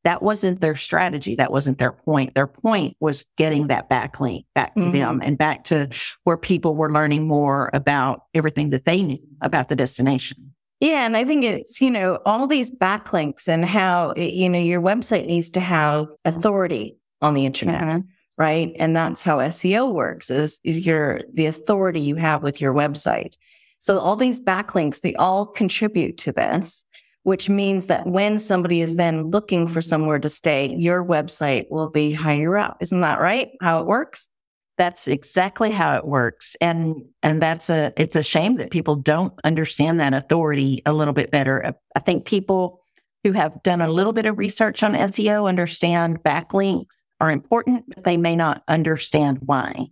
That 0.04 0.22
wasn't 0.22 0.60
their 0.60 0.76
strategy. 0.76 1.34
That 1.34 1.52
wasn't 1.52 1.78
their 1.78 1.92
point. 1.92 2.34
Their 2.34 2.46
point 2.46 2.96
was 3.00 3.26
getting 3.37 3.68
that 3.68 3.90
backlink 3.90 4.46
back 4.54 4.74
to 4.76 4.82
Mhm. 4.82 4.92
them 4.92 5.20
and 5.22 5.37
back 5.38 5.64
to 5.64 5.88
where 6.24 6.37
people 6.37 6.74
were 6.74 6.92
learning 6.92 7.28
more 7.28 7.70
about 7.74 8.22
everything 8.34 8.70
that 8.70 8.87
they 8.87 9.02
knew 9.02 9.18
about 9.42 9.68
the 9.68 9.76
destination. 9.76 10.53
Yeah. 10.85 11.07
And 11.07 11.16
I 11.16 11.25
think 11.25 11.44
it's, 11.44 11.81
you 11.81 11.90
know, 11.90 12.20
all 12.27 12.47
these 12.47 12.70
backlinks 12.70 13.49
and 13.49 13.64
how, 13.64 14.12
you 14.16 14.51
know, 14.51 14.59
your 14.59 14.83
website 14.83 15.25
needs 15.25 15.51
to 15.53 15.61
have 15.61 16.09
authority 16.27 16.99
on 17.23 17.33
the 17.33 17.47
internet. 17.47 17.81
Mm-hmm. 17.81 18.01
right? 18.37 18.73
And 18.79 18.94
that's 18.94 19.23
how 19.23 19.38
SEO 19.38 19.94
works 19.94 20.29
is, 20.29 20.61
is 20.62 20.85
your 20.85 21.23
the 21.33 21.47
authority 21.47 22.01
you 22.01 22.16
have 22.16 22.42
with 22.42 22.61
your 22.61 22.75
website. 22.75 23.38
So 23.79 23.99
all 23.99 24.16
these 24.16 24.42
backlinks, 24.42 25.01
they 25.01 25.14
all 25.14 25.47
contribute 25.47 26.18
to 26.18 26.33
this, 26.33 26.85
which 27.23 27.49
means 27.49 27.87
that 27.87 28.07
when 28.07 28.38
somebody 28.38 28.83
is 28.83 28.97
then 28.97 29.31
looking 29.31 29.66
for 29.66 29.81
somewhere 29.81 30.18
to 30.18 30.29
stay, 30.29 30.75
your 30.75 31.03
website 31.03 31.64
will 31.70 31.88
be 31.88 32.12
higher 32.12 32.59
up. 32.59 32.77
Isn't 32.81 33.01
that 33.01 33.20
right? 33.20 33.53
How 33.62 33.81
it 33.81 33.87
works? 33.87 34.29
That's 34.76 35.06
exactly 35.06 35.70
how 35.70 35.96
it 35.96 36.04
works. 36.04 36.56
And 36.60 37.04
and 37.22 37.40
that's 37.40 37.70
a 37.70 37.92
it's 37.96 38.16
a 38.16 38.22
shame 38.22 38.56
that 38.56 38.70
people 38.70 38.96
don't 38.96 39.32
understand 39.44 40.00
that 40.00 40.14
authority 40.14 40.82
a 40.84 40.92
little 40.92 41.14
bit 41.14 41.30
better. 41.30 41.74
I- 41.96 42.00
think 42.00 42.26
people 42.26 42.80
who 43.22 43.32
have 43.32 43.62
done 43.62 43.80
a 43.80 43.88
little 43.88 44.12
bit 44.12 44.26
of 44.26 44.37
research 44.37 44.82
on 44.82 44.94
SEO 44.94 45.48
understand 45.48 46.22
backlinks 46.22 46.90
are 47.20 47.30
important, 47.30 47.84
but 47.88 48.04
they 48.04 48.18
may 48.18 48.37
not 48.37 48.62
understand 48.68 49.38
why. 49.40 49.87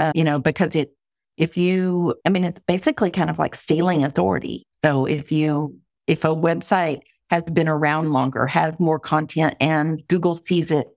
Uh, 0.00 0.12
you 0.14 0.24
know, 0.24 0.38
because 0.38 0.74
it 0.74 0.94
if 1.36 1.56
you 1.56 2.14
I 2.24 2.30
mean 2.30 2.44
it's 2.44 2.60
basically 2.60 3.10
kind 3.10 3.28
of 3.28 3.38
like 3.38 3.54
stealing 3.56 4.04
authority. 4.04 4.64
So 4.84 5.06
if 5.06 5.32
you 5.32 5.78
if 6.06 6.24
a 6.24 6.28
website 6.28 7.00
has 7.30 7.42
been 7.44 7.68
around 7.68 8.12
longer, 8.12 8.46
has 8.46 8.74
more 8.78 8.98
content 8.98 9.56
and 9.60 10.02
Google 10.08 10.40
sees 10.46 10.70
it 10.70 10.91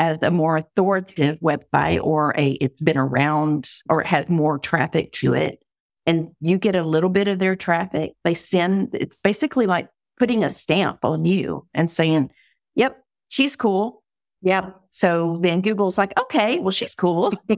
as 0.00 0.18
a 0.22 0.30
more 0.30 0.56
authoritative 0.56 1.38
website 1.40 2.02
or 2.02 2.34
a 2.36 2.52
it's 2.52 2.80
been 2.80 2.96
around 2.96 3.68
or 3.90 4.00
it 4.00 4.06
has 4.06 4.28
more 4.28 4.58
traffic 4.58 5.12
to 5.12 5.34
it 5.34 5.62
and 6.06 6.30
you 6.40 6.56
get 6.58 6.74
a 6.74 6.82
little 6.82 7.10
bit 7.10 7.28
of 7.28 7.38
their 7.38 7.54
traffic 7.54 8.14
they 8.24 8.34
send 8.34 8.88
it's 8.94 9.16
basically 9.22 9.66
like 9.66 9.88
putting 10.18 10.42
a 10.42 10.48
stamp 10.48 11.04
on 11.04 11.24
you 11.26 11.66
and 11.74 11.90
saying 11.90 12.30
yep 12.74 13.04
she's 13.28 13.54
cool 13.54 14.02
Yep. 14.42 14.74
so 14.88 15.36
then 15.42 15.60
google's 15.60 15.98
like 15.98 16.18
okay 16.18 16.58
well 16.58 16.70
she's 16.70 16.94
cool 16.94 17.34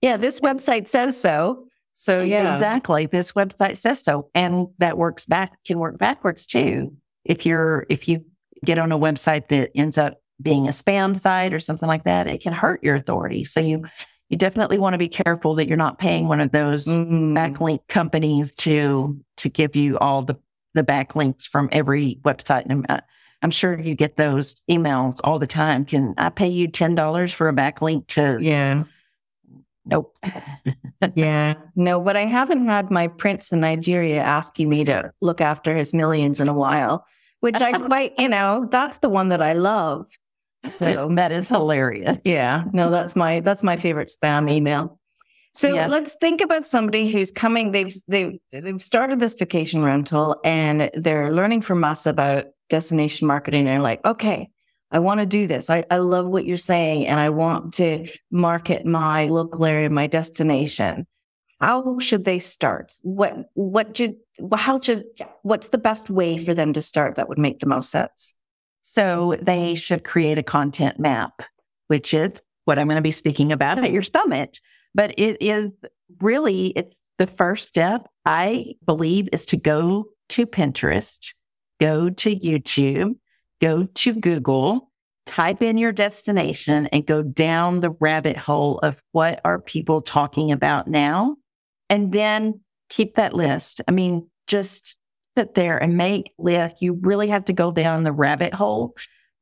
yeah, 0.00 0.16
this 0.16 0.40
website 0.40 0.88
says 0.88 1.20
so. 1.20 1.66
So 1.98 2.20
yeah. 2.20 2.52
exactly 2.54 3.06
this 3.06 3.32
website 3.32 3.76
says 3.78 4.02
so 4.04 4.28
and 4.34 4.68
that 4.78 4.98
works 4.98 5.24
back 5.24 5.52
can 5.66 5.78
work 5.78 5.98
backwards 5.98 6.46
too 6.46 6.94
if 7.24 7.46
you're 7.46 7.86
if 7.88 8.06
you 8.06 8.24
get 8.64 8.78
on 8.78 8.92
a 8.92 8.98
website 8.98 9.48
that 9.48 9.70
ends 9.74 9.96
up 9.96 10.18
being 10.40 10.66
a 10.66 10.70
spam 10.70 11.18
site 11.18 11.52
or 11.52 11.58
something 11.60 11.88
like 11.88 12.04
that 12.04 12.26
it 12.26 12.42
can 12.42 12.52
hurt 12.52 12.82
your 12.84 12.94
authority 12.94 13.42
so 13.44 13.58
you 13.60 13.84
you 14.28 14.36
definitely 14.36 14.78
want 14.78 14.92
to 14.94 14.98
be 14.98 15.08
careful 15.08 15.54
that 15.54 15.66
you're 15.68 15.76
not 15.76 15.98
paying 15.98 16.28
one 16.28 16.40
of 16.40 16.50
those 16.52 16.86
Mhm. 16.86 17.32
backlink 17.34 17.80
companies 17.88 18.52
to 18.56 19.18
to 19.38 19.48
give 19.48 19.74
you 19.76 19.98
all 19.98 20.22
the 20.22 20.36
the 20.74 20.84
backlinks 20.84 21.46
from 21.48 21.68
every 21.72 22.18
website 22.22 22.66
and 22.66 22.84
I'm, 22.88 23.00
I'm 23.42 23.50
sure 23.50 23.78
you 23.80 23.94
get 23.94 24.16
those 24.16 24.56
emails 24.70 25.20
all 25.24 25.38
the 25.38 25.46
time 25.46 25.84
can 25.86 26.12
i 26.18 26.28
pay 26.28 26.48
you 26.48 26.68
$10 26.68 27.32
for 27.32 27.48
a 27.48 27.54
backlink 27.54 28.06
to 28.08 28.38
Yeah. 28.40 28.84
nope 29.86 30.16
Yeah. 31.14 31.54
No, 31.76 32.00
but 32.00 32.16
I 32.16 32.22
haven't 32.22 32.64
had 32.66 32.90
my 32.90 33.06
prince 33.08 33.52
in 33.52 33.60
Nigeria 33.60 34.20
asking 34.22 34.68
me 34.68 34.84
to 34.86 35.12
look 35.20 35.40
after 35.40 35.76
his 35.76 35.92
millions 35.94 36.40
in 36.40 36.48
a 36.48 36.54
while, 36.54 37.06
which 37.40 37.60
I 37.60 37.78
quite, 37.86 38.14
you 38.18 38.28
know, 38.30 38.66
that's 38.70 38.98
the 38.98 39.08
one 39.10 39.28
that 39.28 39.42
I 39.42 39.52
love. 39.52 40.08
So 40.78 41.08
that 41.14 41.32
is 41.32 41.48
hilarious 41.48 42.18
yeah, 42.24 42.64
no, 42.72 42.90
that's 42.90 43.16
my 43.16 43.40
that's 43.40 43.62
my 43.62 43.76
favorite 43.76 44.08
spam 44.08 44.50
email. 44.50 44.98
So 45.52 45.72
Yes. 45.72 45.90
let's 45.90 46.16
think 46.16 46.42
about 46.42 46.66
somebody 46.66 47.10
who's 47.10 47.30
coming. 47.30 47.72
They've 47.72 47.94
they've 48.08 48.38
they've 48.52 48.82
started 48.82 49.20
this 49.20 49.34
vacation 49.34 49.82
rental 49.82 50.38
and 50.44 50.90
they're 50.94 51.32
learning 51.32 51.62
from 51.62 51.82
us 51.82 52.04
about 52.04 52.46
destination 52.68 53.26
marketing. 53.26 53.64
They're 53.64 53.80
like, 53.80 54.04
okay, 54.04 54.50
I 54.90 54.98
want 54.98 55.20
to 55.20 55.26
do 55.26 55.46
this. 55.46 55.70
I, 55.70 55.84
I 55.90 55.96
love 55.98 56.26
what 56.26 56.44
you're 56.44 56.56
saying, 56.58 57.06
and 57.06 57.18
I 57.18 57.30
want 57.30 57.74
to 57.74 58.06
market 58.30 58.86
my 58.86 59.26
local 59.26 59.64
area, 59.64 59.90
my 59.90 60.06
destination. 60.06 61.06
How 61.60 61.98
should 62.00 62.24
they 62.24 62.38
start? 62.38 62.92
What 63.02 63.46
what 63.54 63.96
should 63.96 64.16
how 64.54 64.78
should 64.78 65.04
what's 65.42 65.68
the 65.70 65.78
best 65.78 66.10
way 66.10 66.36
for 66.36 66.52
them 66.52 66.72
to 66.74 66.82
start 66.82 67.16
that 67.16 67.28
would 67.28 67.38
make 67.38 67.60
the 67.60 67.66
most 67.66 67.90
sense? 67.90 68.34
So 68.88 69.34
they 69.42 69.74
should 69.74 70.04
create 70.04 70.38
a 70.38 70.44
content 70.44 71.00
map, 71.00 71.42
which 71.88 72.14
is 72.14 72.30
what 72.66 72.78
I'm 72.78 72.86
going 72.86 72.94
to 72.94 73.02
be 73.02 73.10
speaking 73.10 73.50
about 73.50 73.78
at 73.78 73.90
your 73.90 74.02
summit. 74.02 74.60
But 74.94 75.12
it 75.18 75.42
is 75.42 75.72
really 76.20 76.68
it's 76.68 76.94
the 77.18 77.26
first 77.26 77.66
step, 77.66 78.06
I 78.24 78.76
believe, 78.84 79.28
is 79.32 79.44
to 79.46 79.56
go 79.56 80.04
to 80.28 80.46
Pinterest, 80.46 81.34
go 81.80 82.10
to 82.10 82.36
YouTube, 82.36 83.16
go 83.60 83.86
to 83.86 84.14
Google, 84.14 84.92
type 85.26 85.62
in 85.62 85.78
your 85.78 85.90
destination 85.90 86.86
and 86.92 87.04
go 87.04 87.24
down 87.24 87.80
the 87.80 87.90
rabbit 87.98 88.36
hole 88.36 88.78
of 88.78 89.02
what 89.10 89.40
are 89.44 89.58
people 89.58 90.00
talking 90.00 90.52
about 90.52 90.86
now. 90.86 91.34
And 91.90 92.12
then 92.12 92.60
keep 92.88 93.16
that 93.16 93.34
list. 93.34 93.80
I 93.88 93.90
mean, 93.90 94.30
just 94.46 94.96
sit 95.36 95.54
there 95.54 95.76
and 95.78 95.96
make 95.96 96.32
list. 96.38 96.80
You 96.80 96.94
really 96.94 97.28
have 97.28 97.44
to 97.46 97.52
go 97.52 97.70
down 97.70 98.04
the 98.04 98.12
rabbit 98.12 98.54
hole 98.54 98.94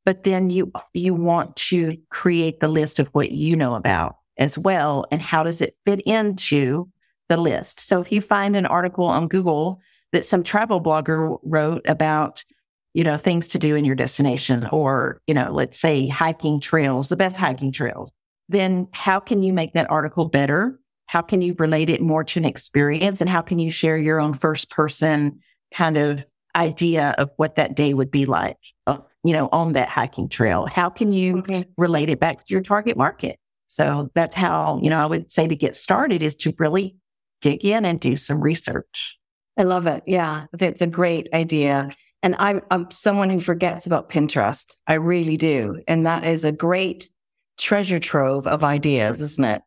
but 0.05 0.23
then 0.23 0.49
you 0.49 0.71
you 0.93 1.13
want 1.13 1.55
to 1.55 1.97
create 2.09 2.59
the 2.59 2.67
list 2.67 2.99
of 2.99 3.07
what 3.09 3.31
you 3.31 3.55
know 3.55 3.75
about 3.75 4.17
as 4.37 4.57
well 4.57 5.05
and 5.11 5.21
how 5.21 5.43
does 5.43 5.61
it 5.61 5.75
fit 5.85 6.01
into 6.01 6.87
the 7.27 7.37
list. 7.37 7.79
So 7.79 7.99
if 8.01 8.11
you 8.11 8.21
find 8.21 8.55
an 8.55 8.67
article 8.67 9.05
on 9.05 9.27
Google 9.27 9.81
that 10.11 10.25
some 10.25 10.43
travel 10.43 10.81
blogger 10.81 11.37
wrote 11.43 11.81
about 11.87 12.45
you 12.93 13.03
know, 13.03 13.17
things 13.17 13.49
to 13.49 13.59
do 13.59 13.75
in 13.75 13.83
your 13.83 13.95
destination 13.95 14.69
or, 14.71 15.19
you 15.27 15.33
know, 15.33 15.51
let's 15.51 15.77
say 15.77 16.07
hiking 16.07 16.61
trails, 16.61 17.09
the 17.09 17.17
best 17.17 17.35
hiking 17.35 17.69
trails, 17.69 18.09
then 18.47 18.87
how 18.93 19.19
can 19.19 19.43
you 19.43 19.51
make 19.51 19.73
that 19.73 19.91
article 19.91 20.29
better? 20.29 20.79
How 21.07 21.21
can 21.21 21.41
you 21.41 21.55
relate 21.59 21.89
it 21.89 22.01
more 22.01 22.23
to 22.23 22.39
an 22.39 22.45
experience? 22.45 23.19
And 23.19 23.29
how 23.29 23.41
can 23.41 23.59
you 23.59 23.69
share 23.69 23.97
your 23.97 24.21
own 24.21 24.33
first 24.33 24.69
person 24.69 25.41
kind 25.73 25.97
of 25.97 26.25
idea 26.55 27.13
of 27.17 27.29
what 27.37 27.55
that 27.55 27.75
day 27.75 27.93
would 27.93 28.11
be 28.11 28.25
like, 28.25 28.57
uh, 28.87 28.97
you 29.23 29.33
know, 29.33 29.49
on 29.51 29.73
that 29.73 29.89
hiking 29.89 30.29
trail? 30.29 30.65
How 30.65 30.89
can 30.89 31.11
you 31.11 31.39
okay. 31.39 31.65
relate 31.77 32.09
it 32.09 32.19
back 32.19 32.39
to 32.39 32.45
your 32.47 32.61
target 32.61 32.97
market? 32.97 33.37
So 33.67 34.09
that's 34.15 34.35
how, 34.35 34.79
you 34.81 34.89
know, 34.89 34.97
I 34.97 35.05
would 35.05 35.29
say 35.29 35.47
to 35.47 35.55
get 35.55 35.75
started 35.75 36.21
is 36.21 36.35
to 36.35 36.53
really 36.57 36.95
dig 37.41 37.65
in 37.65 37.85
and 37.85 37.99
do 37.99 38.15
some 38.15 38.39
research. 38.39 39.19
I 39.57 39.63
love 39.63 39.87
it. 39.87 40.03
Yeah, 40.05 40.45
it's 40.59 40.81
a 40.81 40.87
great 40.87 41.27
idea. 41.33 41.89
And 42.23 42.35
I'm, 42.39 42.61
I'm 42.71 42.89
someone 42.91 43.29
who 43.29 43.39
forgets 43.39 43.85
about 43.85 44.09
Pinterest. 44.09 44.73
I 44.87 44.95
really 44.95 45.37
do. 45.37 45.81
And 45.87 46.05
that 46.05 46.23
is 46.23 46.43
a 46.43 46.51
great 46.51 47.09
treasure 47.57 47.99
trove 47.99 48.47
of 48.47 48.63
ideas, 48.63 49.21
isn't 49.21 49.45
it? 49.45 49.61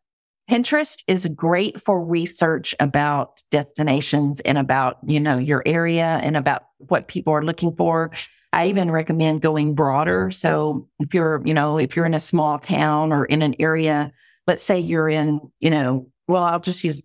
Pinterest 0.49 1.03
is 1.07 1.27
great 1.27 1.83
for 1.85 2.03
research 2.03 2.73
about 2.79 3.43
destinations 3.51 4.39
and 4.39 4.57
about, 4.57 4.97
you 5.05 5.19
know, 5.19 5.37
your 5.37 5.61
area 5.65 6.19
and 6.23 6.35
about 6.35 6.63
what 6.79 7.07
people 7.07 7.31
are 7.33 7.43
looking 7.43 7.75
for. 7.75 8.11
I 8.51 8.65
even 8.67 8.89
recommend 8.89 9.43
going 9.43 9.75
broader. 9.75 10.31
So 10.31 10.87
if 10.99 11.13
you're, 11.13 11.43
you 11.45 11.53
know, 11.53 11.77
if 11.77 11.95
you're 11.95 12.07
in 12.07 12.15
a 12.15 12.19
small 12.19 12.57
town 12.57 13.13
or 13.13 13.25
in 13.25 13.43
an 13.43 13.53
area, 13.59 14.11
let's 14.47 14.63
say 14.63 14.79
you're 14.79 15.07
in, 15.07 15.39
you 15.59 15.69
know, 15.69 16.09
well, 16.27 16.43
I'll 16.43 16.59
just 16.59 16.83
use 16.83 16.99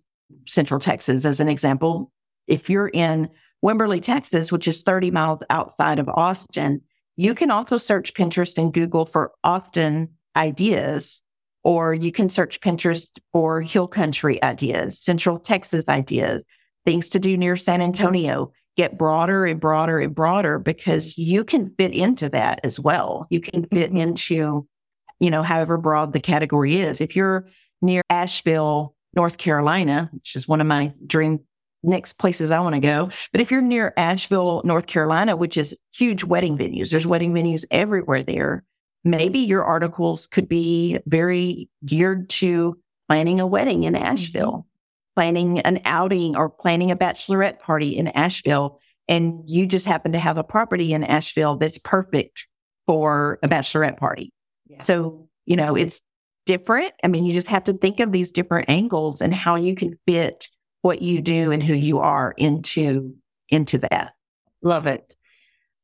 Central 0.47 0.79
Texas 0.79 1.23
as 1.23 1.39
an 1.39 1.47
example. 1.47 2.11
If 2.47 2.67
you're 2.67 2.89
in 2.89 3.29
Wimberley, 3.63 4.01
Texas, 4.01 4.51
which 4.51 4.67
is 4.67 4.81
30 4.81 5.11
miles 5.11 5.43
outside 5.51 5.99
of 5.99 6.09
Austin, 6.09 6.81
you 7.15 7.35
can 7.35 7.51
also 7.51 7.77
search 7.77 8.15
Pinterest 8.15 8.57
and 8.57 8.73
Google 8.73 9.05
for 9.05 9.33
Austin 9.43 10.09
ideas, 10.35 11.21
or 11.65 11.95
you 11.95 12.11
can 12.11 12.29
search 12.29 12.61
Pinterest 12.61 13.17
for 13.33 13.59
hill 13.59 13.87
country 13.87 14.41
ideas, 14.43 14.99
Central 14.99 15.39
Texas 15.39 15.83
ideas, 15.89 16.45
things 16.85 17.09
to 17.09 17.19
do 17.19 17.35
near 17.35 17.57
San 17.57 17.81
Antonio. 17.81 18.53
Get 18.77 18.97
broader 18.97 19.45
and 19.45 19.59
broader 19.59 19.99
and 19.99 20.13
broader 20.13 20.59
because 20.59 21.17
you 21.17 21.43
can 21.43 21.73
fit 21.77 21.93
into 21.93 22.29
that 22.29 22.59
as 22.63 22.79
well. 22.79 23.25
You 23.29 23.39
can 23.39 23.65
fit 23.65 23.91
into, 23.91 24.67
you 25.19 25.31
know, 25.31 25.41
however 25.41 25.77
broad 25.77 26.13
the 26.13 26.19
category 26.19 26.75
is. 26.75 27.01
If 27.01 27.15
you're 27.15 27.47
near 27.81 28.03
Asheville, 28.09 28.93
North 29.15 29.37
Carolina, 29.37 30.09
which 30.13 30.35
is 30.35 30.47
one 30.47 30.61
of 30.61 30.67
my 30.67 30.93
dream 31.07 31.39
next 31.81 32.13
places 32.13 32.51
I 32.51 32.59
want 32.59 32.75
to 32.75 32.81
go. 32.81 33.09
But 33.31 33.41
if 33.41 33.49
you're 33.49 33.61
near 33.61 33.93
Asheville, 33.97 34.61
North 34.65 34.87
Carolina, 34.87 35.35
which 35.35 35.57
is 35.57 35.75
huge 35.93 36.23
wedding 36.23 36.57
venues, 36.57 36.91
there's 36.91 37.07
wedding 37.07 37.33
venues 37.33 37.65
everywhere 37.71 38.23
there. 38.23 38.63
Maybe 39.05 39.39
your 39.39 39.63
articles 39.63 40.25
could 40.27 40.49
be 40.49 40.99
very 41.05 41.69
geared 41.85 42.27
to 42.29 42.77
planning 43.07 43.39
a 43.39 43.47
wedding 43.47 43.83
in 43.83 43.95
Asheville, 43.95 44.51
mm-hmm. 44.51 45.19
planning 45.19 45.59
an 45.59 45.79
outing 45.85 46.35
or 46.35 46.49
planning 46.49 46.89
a 46.91 46.95
bachelorette 46.95 47.59
party 47.59 47.95
in 47.95 48.07
Asheville. 48.09 48.79
And 49.07 49.43
you 49.45 49.67
just 49.67 49.85
happen 49.85 50.11
to 50.13 50.19
have 50.19 50.39
a 50.39 50.43
property 50.43 50.91
in 50.91 51.03
Asheville 51.03 51.57
that's 51.57 51.77
perfect 51.77 52.47
for 52.87 53.37
a 53.43 53.47
bachelorette 53.47 53.97
party. 53.97 54.33
Yeah. 54.67 54.81
So, 54.81 55.29
you 55.45 55.55
know, 55.55 55.75
it's 55.75 56.01
different. 56.47 56.93
I 57.03 57.07
mean, 57.07 57.25
you 57.25 57.33
just 57.33 57.47
have 57.47 57.63
to 57.65 57.73
think 57.73 57.99
of 57.99 58.11
these 58.11 58.31
different 58.31 58.69
angles 58.69 59.21
and 59.21 59.33
how 59.33 59.55
you 59.55 59.75
can 59.75 59.99
fit 60.07 60.47
what 60.81 61.01
you 61.01 61.21
do 61.21 61.51
and 61.51 61.61
who 61.61 61.73
you 61.73 61.99
are 61.99 62.33
into 62.37 63.15
into 63.49 63.77
that. 63.77 64.13
Love 64.63 64.87
it. 64.87 65.15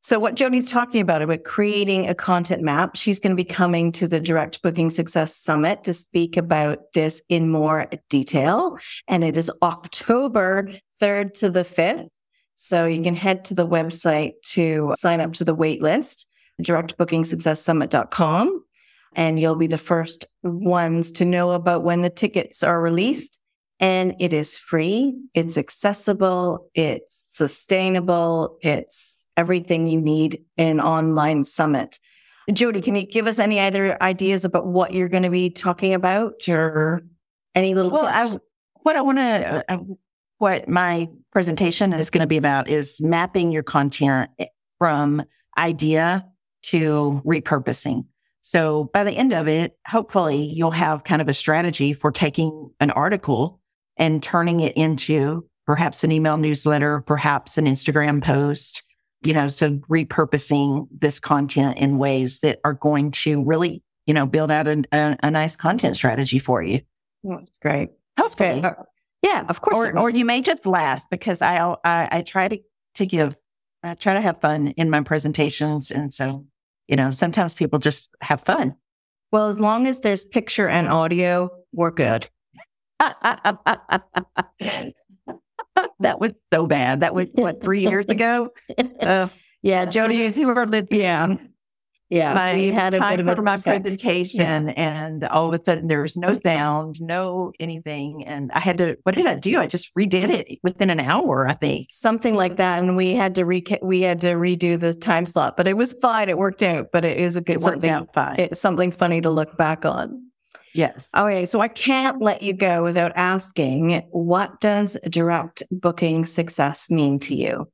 So 0.04 0.18
what 0.18 0.34
Jodi's 0.34 0.68
talking 0.68 1.00
about 1.00 1.22
about 1.22 1.44
creating 1.44 2.08
a 2.08 2.14
content 2.14 2.60
map, 2.60 2.96
she's 2.96 3.20
going 3.20 3.30
to 3.30 3.36
be 3.36 3.44
coming 3.44 3.92
to 3.92 4.08
the 4.08 4.18
Direct 4.18 4.60
Booking 4.60 4.90
Success 4.90 5.36
Summit 5.36 5.84
to 5.84 5.94
speak 5.94 6.36
about 6.36 6.92
this 6.92 7.22
in 7.28 7.48
more 7.48 7.86
detail. 8.10 8.78
And 9.06 9.22
it 9.22 9.36
is 9.36 9.48
October 9.62 10.72
3rd 11.00 11.34
to 11.34 11.50
the 11.50 11.62
5th. 11.62 12.08
So 12.56 12.86
you 12.86 13.00
can 13.00 13.14
head 13.14 13.44
to 13.46 13.54
the 13.54 13.66
website 13.66 14.32
to 14.46 14.92
sign 14.96 15.20
up 15.20 15.34
to 15.34 15.44
the 15.44 15.54
wait 15.54 15.80
list, 15.80 16.28
directbookingsuccesssummit.com. 16.60 18.64
And 19.14 19.38
you'll 19.38 19.54
be 19.54 19.68
the 19.68 19.78
first 19.78 20.24
ones 20.42 21.12
to 21.12 21.24
know 21.24 21.52
about 21.52 21.84
when 21.84 22.00
the 22.00 22.10
tickets 22.10 22.64
are 22.64 22.82
released 22.82 23.38
and 23.78 24.16
it 24.18 24.32
is 24.32 24.58
free, 24.58 25.16
it's 25.34 25.56
accessible, 25.56 26.68
it's 26.74 27.36
sustainable, 27.36 28.58
it's 28.62 29.21
everything 29.36 29.86
you 29.86 30.00
need 30.00 30.44
in 30.56 30.66
an 30.66 30.80
online 30.80 31.44
summit. 31.44 31.98
Jodi, 32.52 32.80
can 32.80 32.96
you 32.96 33.06
give 33.06 33.26
us 33.26 33.38
any 33.38 33.60
other 33.60 34.00
ideas 34.02 34.44
about 34.44 34.66
what 34.66 34.92
you're 34.92 35.08
going 35.08 35.22
to 35.22 35.30
be 35.30 35.50
talking 35.50 35.94
about 35.94 36.48
or 36.48 37.02
any 37.54 37.74
little 37.74 37.90
well, 37.90 38.06
I, 38.06 38.28
what 38.82 38.96
I 38.96 39.00
want 39.00 39.18
to, 39.18 39.64
uh, 39.68 39.78
what 40.38 40.68
my 40.68 41.08
presentation 41.30 41.92
is 41.92 42.10
going 42.10 42.22
to 42.22 42.26
be 42.26 42.36
about 42.36 42.68
is 42.68 43.00
mapping 43.00 43.52
your 43.52 43.62
content 43.62 44.30
from 44.78 45.22
idea 45.56 46.26
to 46.62 47.22
repurposing. 47.24 48.06
So 48.40 48.90
by 48.92 49.04
the 49.04 49.12
end 49.12 49.32
of 49.32 49.46
it, 49.46 49.78
hopefully 49.86 50.36
you'll 50.36 50.72
have 50.72 51.04
kind 51.04 51.22
of 51.22 51.28
a 51.28 51.34
strategy 51.34 51.92
for 51.92 52.10
taking 52.10 52.70
an 52.80 52.90
article 52.90 53.60
and 53.96 54.20
turning 54.20 54.60
it 54.60 54.76
into 54.76 55.46
perhaps 55.64 56.02
an 56.02 56.10
email 56.10 56.36
newsletter, 56.36 57.02
perhaps 57.02 57.56
an 57.56 57.66
Instagram 57.66 58.22
post, 58.22 58.82
you 59.22 59.32
know, 59.32 59.48
so 59.48 59.76
repurposing 59.88 60.88
this 60.90 61.20
content 61.20 61.78
in 61.78 61.98
ways 61.98 62.40
that 62.40 62.60
are 62.64 62.74
going 62.74 63.10
to 63.12 63.42
really, 63.44 63.82
you 64.06 64.14
know, 64.14 64.26
build 64.26 64.50
out 64.50 64.66
a, 64.66 64.84
a, 64.92 65.16
a 65.22 65.30
nice 65.30 65.56
content 65.56 65.96
strategy 65.96 66.38
for 66.38 66.62
you. 66.62 66.80
Oh, 67.26 67.38
that's 67.38 67.58
great. 67.58 67.90
That's 68.16 68.34
great. 68.34 68.64
Yeah, 69.22 69.44
of 69.48 69.60
course. 69.60 69.78
Or, 69.78 69.98
or, 69.98 70.10
you 70.10 70.24
may 70.24 70.42
just 70.42 70.66
last 70.66 71.08
because 71.08 71.42
I, 71.42 71.56
I, 71.84 72.08
I 72.10 72.22
try 72.22 72.48
to, 72.48 72.58
to 72.94 73.06
give, 73.06 73.36
I 73.84 73.94
try 73.94 74.14
to 74.14 74.20
have 74.20 74.40
fun 74.40 74.68
in 74.68 74.90
my 74.90 75.02
presentations. 75.02 75.92
And 75.92 76.12
so, 76.12 76.44
you 76.88 76.96
know, 76.96 77.12
sometimes 77.12 77.54
people 77.54 77.78
just 77.78 78.10
have 78.20 78.40
fun. 78.40 78.74
Well, 79.30 79.48
as 79.48 79.60
long 79.60 79.86
as 79.86 80.00
there's 80.00 80.24
picture 80.24 80.68
and 80.68 80.88
audio, 80.88 81.50
we're 81.72 81.92
good. 81.92 82.28
that 86.00 86.20
was 86.20 86.32
so 86.52 86.66
bad. 86.66 87.00
That 87.00 87.14
was 87.14 87.28
what 87.32 87.60
three 87.60 87.80
years 87.88 88.06
ago. 88.06 88.50
Uh, 89.00 89.28
yeah, 89.62 89.84
Jodi, 89.84 90.16
you 90.16 90.54
were 90.54 90.84
yeah. 90.90 91.36
Yeah, 92.12 92.34
my, 92.34 92.54
we 92.54 92.70
had 92.70 92.92
a 92.92 93.00
bit 93.00 93.20
of 93.20 93.36
for 93.36 93.40
my 93.40 93.56
presentation, 93.56 94.68
yeah. 94.68 94.74
and 94.76 95.24
all 95.24 95.48
of 95.48 95.58
a 95.58 95.64
sudden 95.64 95.86
there 95.86 96.02
was 96.02 96.14
no 96.14 96.34
sound, 96.44 97.00
no 97.00 97.52
anything, 97.58 98.26
and 98.26 98.52
I 98.52 98.58
had 98.58 98.76
to. 98.78 98.98
What 99.04 99.14
did 99.14 99.24
I 99.24 99.34
do? 99.36 99.58
I 99.58 99.66
just 99.66 99.94
redid 99.94 100.28
it 100.28 100.58
within 100.62 100.90
an 100.90 101.00
hour, 101.00 101.48
I 101.48 101.54
think, 101.54 101.86
something 101.90 102.34
like 102.34 102.58
that. 102.58 102.82
And 102.82 102.98
we 102.98 103.14
had 103.14 103.36
to 103.36 103.46
re 103.46 103.64
we 103.80 104.02
had 104.02 104.20
to 104.20 104.34
redo 104.34 104.78
the 104.78 104.92
time 104.92 105.24
slot, 105.24 105.56
but 105.56 105.66
it 105.66 105.74
was 105.74 105.92
fine. 106.02 106.28
It 106.28 106.36
worked 106.36 106.62
out. 106.62 106.88
But 106.92 107.06
it 107.06 107.16
is 107.16 107.36
a 107.36 107.40
good 107.40 107.56
it 107.56 107.62
something. 107.62 107.88
Out 107.88 108.12
fine. 108.12 108.36
It's 108.38 108.60
something 108.60 108.90
funny 108.90 109.22
to 109.22 109.30
look 109.30 109.56
back 109.56 109.86
on. 109.86 110.31
Yes. 110.74 111.08
Okay. 111.16 111.44
So 111.46 111.60
I 111.60 111.68
can't 111.68 112.20
let 112.20 112.42
you 112.42 112.52
go 112.52 112.82
without 112.82 113.12
asking 113.14 114.02
what 114.10 114.60
does 114.60 114.96
direct 115.10 115.62
booking 115.70 116.24
success 116.24 116.90
mean 116.90 117.18
to 117.20 117.34
you? 117.34 117.68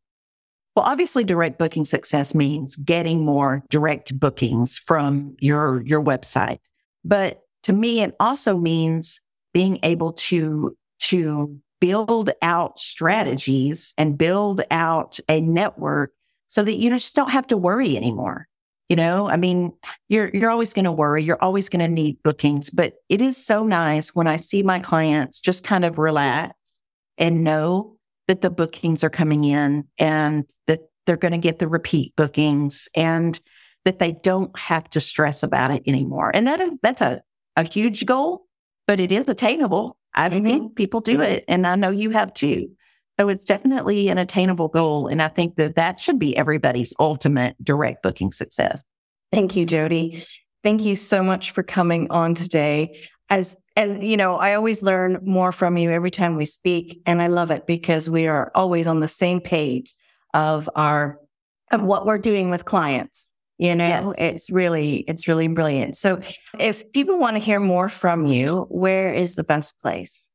Well, 0.74 0.84
obviously 0.84 1.24
direct 1.24 1.58
booking 1.58 1.84
success 1.84 2.34
means 2.34 2.76
getting 2.76 3.24
more 3.24 3.64
direct 3.70 4.18
bookings 4.18 4.78
from 4.78 5.36
your 5.40 5.82
your 5.82 6.02
website. 6.02 6.58
But 7.04 7.42
to 7.64 7.72
me 7.72 8.02
it 8.02 8.14
also 8.20 8.56
means 8.56 9.20
being 9.52 9.78
able 9.82 10.12
to 10.14 10.76
to 11.00 11.58
build 11.80 12.30
out 12.42 12.80
strategies 12.80 13.94
and 13.96 14.18
build 14.18 14.62
out 14.70 15.20
a 15.28 15.40
network 15.40 16.12
so 16.48 16.62
that 16.64 16.78
you 16.78 16.90
just 16.90 17.14
don't 17.14 17.30
have 17.30 17.46
to 17.48 17.56
worry 17.56 17.96
anymore. 17.96 18.47
You 18.88 18.96
know, 18.96 19.28
I 19.28 19.36
mean, 19.36 19.72
you're 20.08 20.30
you're 20.32 20.50
always 20.50 20.72
going 20.72 20.86
to 20.86 20.92
worry, 20.92 21.22
you're 21.22 21.42
always 21.42 21.68
going 21.68 21.84
to 21.84 21.88
need 21.92 22.22
bookings, 22.22 22.70
but 22.70 22.94
it 23.08 23.20
is 23.20 23.36
so 23.36 23.64
nice 23.64 24.14
when 24.14 24.26
I 24.26 24.38
see 24.38 24.62
my 24.62 24.78
clients 24.78 25.40
just 25.40 25.62
kind 25.62 25.84
of 25.84 25.98
relax 25.98 26.54
and 27.18 27.44
know 27.44 27.96
that 28.28 28.40
the 28.40 28.50
bookings 28.50 29.04
are 29.04 29.10
coming 29.10 29.44
in 29.44 29.86
and 29.98 30.50
that 30.66 30.80
they're 31.04 31.16
going 31.16 31.32
to 31.32 31.38
get 31.38 31.58
the 31.58 31.68
repeat 31.68 32.14
bookings 32.16 32.88
and 32.94 33.40
that 33.84 33.98
they 33.98 34.12
don't 34.12 34.56
have 34.58 34.88
to 34.90 35.00
stress 35.00 35.42
about 35.42 35.70
it 35.70 35.82
anymore. 35.86 36.30
And 36.32 36.46
that 36.46 36.60
is 36.60 36.70
that's 36.82 37.00
a, 37.00 37.22
a 37.56 37.64
huge 37.64 38.06
goal, 38.06 38.46
but 38.86 39.00
it 39.00 39.12
is 39.12 39.24
attainable. 39.28 39.98
I've 40.14 40.32
mm-hmm. 40.32 40.46
seen 40.46 40.70
people 40.74 41.00
do 41.00 41.20
it 41.20 41.44
and 41.48 41.66
I 41.66 41.74
know 41.74 41.90
you 41.90 42.10
have 42.10 42.32
too. 42.32 42.70
So 43.18 43.28
it's 43.28 43.44
definitely 43.44 44.08
an 44.08 44.18
attainable 44.18 44.68
goal. 44.68 45.08
And 45.08 45.20
I 45.20 45.28
think 45.28 45.56
that 45.56 45.74
that 45.74 46.00
should 46.00 46.18
be 46.18 46.36
everybody's 46.36 46.92
ultimate 47.00 47.56
direct 47.62 48.02
booking 48.02 48.30
success. 48.30 48.82
Thank 49.32 49.56
you, 49.56 49.66
Jodi. 49.66 50.22
Thank 50.62 50.82
you 50.82 50.96
so 50.96 51.22
much 51.22 51.50
for 51.50 51.62
coming 51.62 52.10
on 52.10 52.34
today. 52.34 52.98
As 53.30 53.60
as 53.76 54.02
you 54.02 54.16
know, 54.16 54.34
I 54.36 54.54
always 54.54 54.82
learn 54.82 55.20
more 55.22 55.52
from 55.52 55.76
you 55.76 55.90
every 55.90 56.10
time 56.10 56.36
we 56.36 56.46
speak, 56.46 57.02
and 57.06 57.20
I 57.20 57.26
love 57.26 57.50
it 57.50 57.66
because 57.66 58.08
we 58.08 58.26
are 58.26 58.50
always 58.54 58.86
on 58.86 59.00
the 59.00 59.08
same 59.08 59.40
page 59.40 59.94
of 60.34 60.68
our 60.74 61.18
of 61.70 61.82
what 61.82 62.06
we're 62.06 62.18
doing 62.18 62.50
with 62.50 62.64
clients. 62.64 63.34
You 63.58 63.74
know, 63.74 63.84
yes. 63.84 64.14
it's 64.18 64.50
really 64.50 64.98
it's 65.08 65.28
really 65.28 65.46
brilliant. 65.48 65.96
So, 65.96 66.20
if 66.58 66.90
people 66.92 67.18
want 67.18 67.36
to 67.36 67.40
hear 67.40 67.60
more 67.60 67.88
from 67.88 68.26
you, 68.26 68.66
where 68.70 69.12
is 69.12 69.34
the 69.34 69.44
best 69.44 69.78
place? 69.80 70.32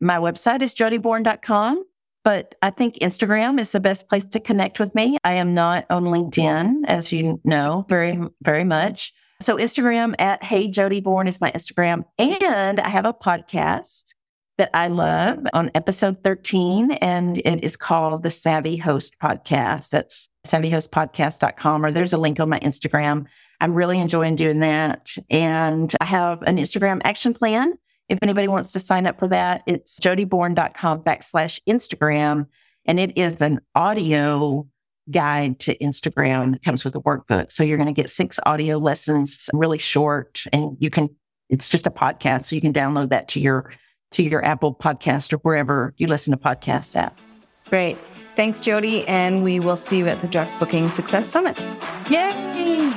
My 0.00 0.16
website 0.16 0.62
is 0.62 0.74
jodybourne.com, 0.74 1.84
but 2.24 2.54
I 2.62 2.70
think 2.70 2.96
Instagram 2.96 3.58
is 3.58 3.72
the 3.72 3.80
best 3.80 4.08
place 4.08 4.24
to 4.26 4.40
connect 4.40 4.78
with 4.78 4.94
me. 4.94 5.18
I 5.24 5.34
am 5.34 5.54
not 5.54 5.86
on 5.90 6.04
LinkedIn, 6.04 6.82
as 6.86 7.12
you 7.12 7.40
know, 7.44 7.86
very, 7.88 8.20
very 8.42 8.64
much. 8.64 9.12
So 9.40 9.56
Instagram 9.56 10.14
at 10.18 10.44
Hey 10.44 10.68
Jodi 10.68 11.00
Bourne 11.00 11.26
is 11.26 11.40
my 11.40 11.50
Instagram. 11.52 12.04
And 12.18 12.78
I 12.78 12.88
have 12.88 13.06
a 13.06 13.14
podcast 13.14 14.14
that 14.58 14.70
I 14.74 14.88
love 14.88 15.38
on 15.54 15.70
episode 15.74 16.22
13, 16.22 16.92
and 16.92 17.38
it 17.38 17.64
is 17.64 17.78
called 17.78 18.22
the 18.22 18.30
Savvy 18.30 18.76
Host 18.76 19.16
Podcast. 19.18 19.88
That's 19.88 20.28
savvyhostpodcast.com, 20.46 21.86
or 21.86 21.90
there's 21.90 22.12
a 22.12 22.18
link 22.18 22.38
on 22.38 22.50
my 22.50 22.60
Instagram. 22.60 23.24
I'm 23.62 23.72
really 23.72 23.98
enjoying 23.98 24.34
doing 24.34 24.60
that. 24.60 25.14
And 25.30 25.94
I 26.02 26.04
have 26.04 26.42
an 26.42 26.58
Instagram 26.58 27.00
action 27.04 27.32
plan. 27.32 27.78
If 28.10 28.18
anybody 28.22 28.48
wants 28.48 28.72
to 28.72 28.80
sign 28.80 29.06
up 29.06 29.20
for 29.20 29.28
that, 29.28 29.62
it's 29.66 30.00
jodibourne.com 30.00 31.04
backslash 31.04 31.60
Instagram. 31.68 32.46
And 32.84 32.98
it 32.98 33.16
is 33.16 33.40
an 33.40 33.60
audio 33.76 34.66
guide 35.10 35.60
to 35.60 35.78
Instagram 35.78 36.56
It 36.56 36.62
comes 36.62 36.84
with 36.84 36.96
a 36.96 37.00
workbook. 37.00 37.52
So 37.52 37.62
you're 37.62 37.76
going 37.76 37.86
to 37.86 37.92
get 37.92 38.10
six 38.10 38.40
audio 38.44 38.78
lessons, 38.78 39.48
really 39.52 39.78
short, 39.78 40.42
and 40.52 40.76
you 40.80 40.90
can, 40.90 41.08
it's 41.48 41.68
just 41.68 41.86
a 41.86 41.90
podcast. 41.90 42.46
So 42.46 42.56
you 42.56 42.60
can 42.60 42.72
download 42.72 43.10
that 43.10 43.28
to 43.28 43.40
your, 43.40 43.72
to 44.12 44.24
your 44.24 44.44
Apple 44.44 44.74
podcast 44.74 45.32
or 45.32 45.36
wherever 45.38 45.94
you 45.96 46.08
listen 46.08 46.32
to 46.32 46.36
podcasts 46.36 46.96
at. 46.96 47.16
Great. 47.68 47.96
Thanks, 48.34 48.60
Jodi. 48.60 49.06
And 49.06 49.44
we 49.44 49.60
will 49.60 49.76
see 49.76 49.98
you 49.98 50.08
at 50.08 50.20
the 50.20 50.26
Direct 50.26 50.58
Booking 50.58 50.90
Success 50.90 51.28
Summit. 51.28 51.64
Yay! 52.08 52.90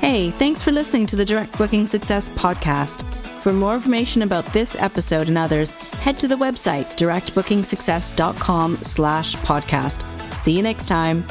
Hey, 0.00 0.30
thanks 0.30 0.62
for 0.62 0.72
listening 0.72 1.06
to 1.06 1.16
the 1.16 1.26
Direct 1.26 1.56
Booking 1.58 1.86
Success 1.86 2.30
podcast. 2.30 3.06
For 3.42 3.52
more 3.52 3.74
information 3.74 4.22
about 4.22 4.46
this 4.52 4.76
episode 4.76 5.28
and 5.28 5.36
others, 5.36 5.72
head 5.98 6.18
to 6.20 6.28
the 6.28 6.36
website 6.36 6.96
directbookingsuccess.com 6.96 8.78
slash 8.82 9.36
podcast 9.36 10.06
See 10.42 10.56
you 10.56 10.62
next 10.62 10.88
time. 10.88 11.24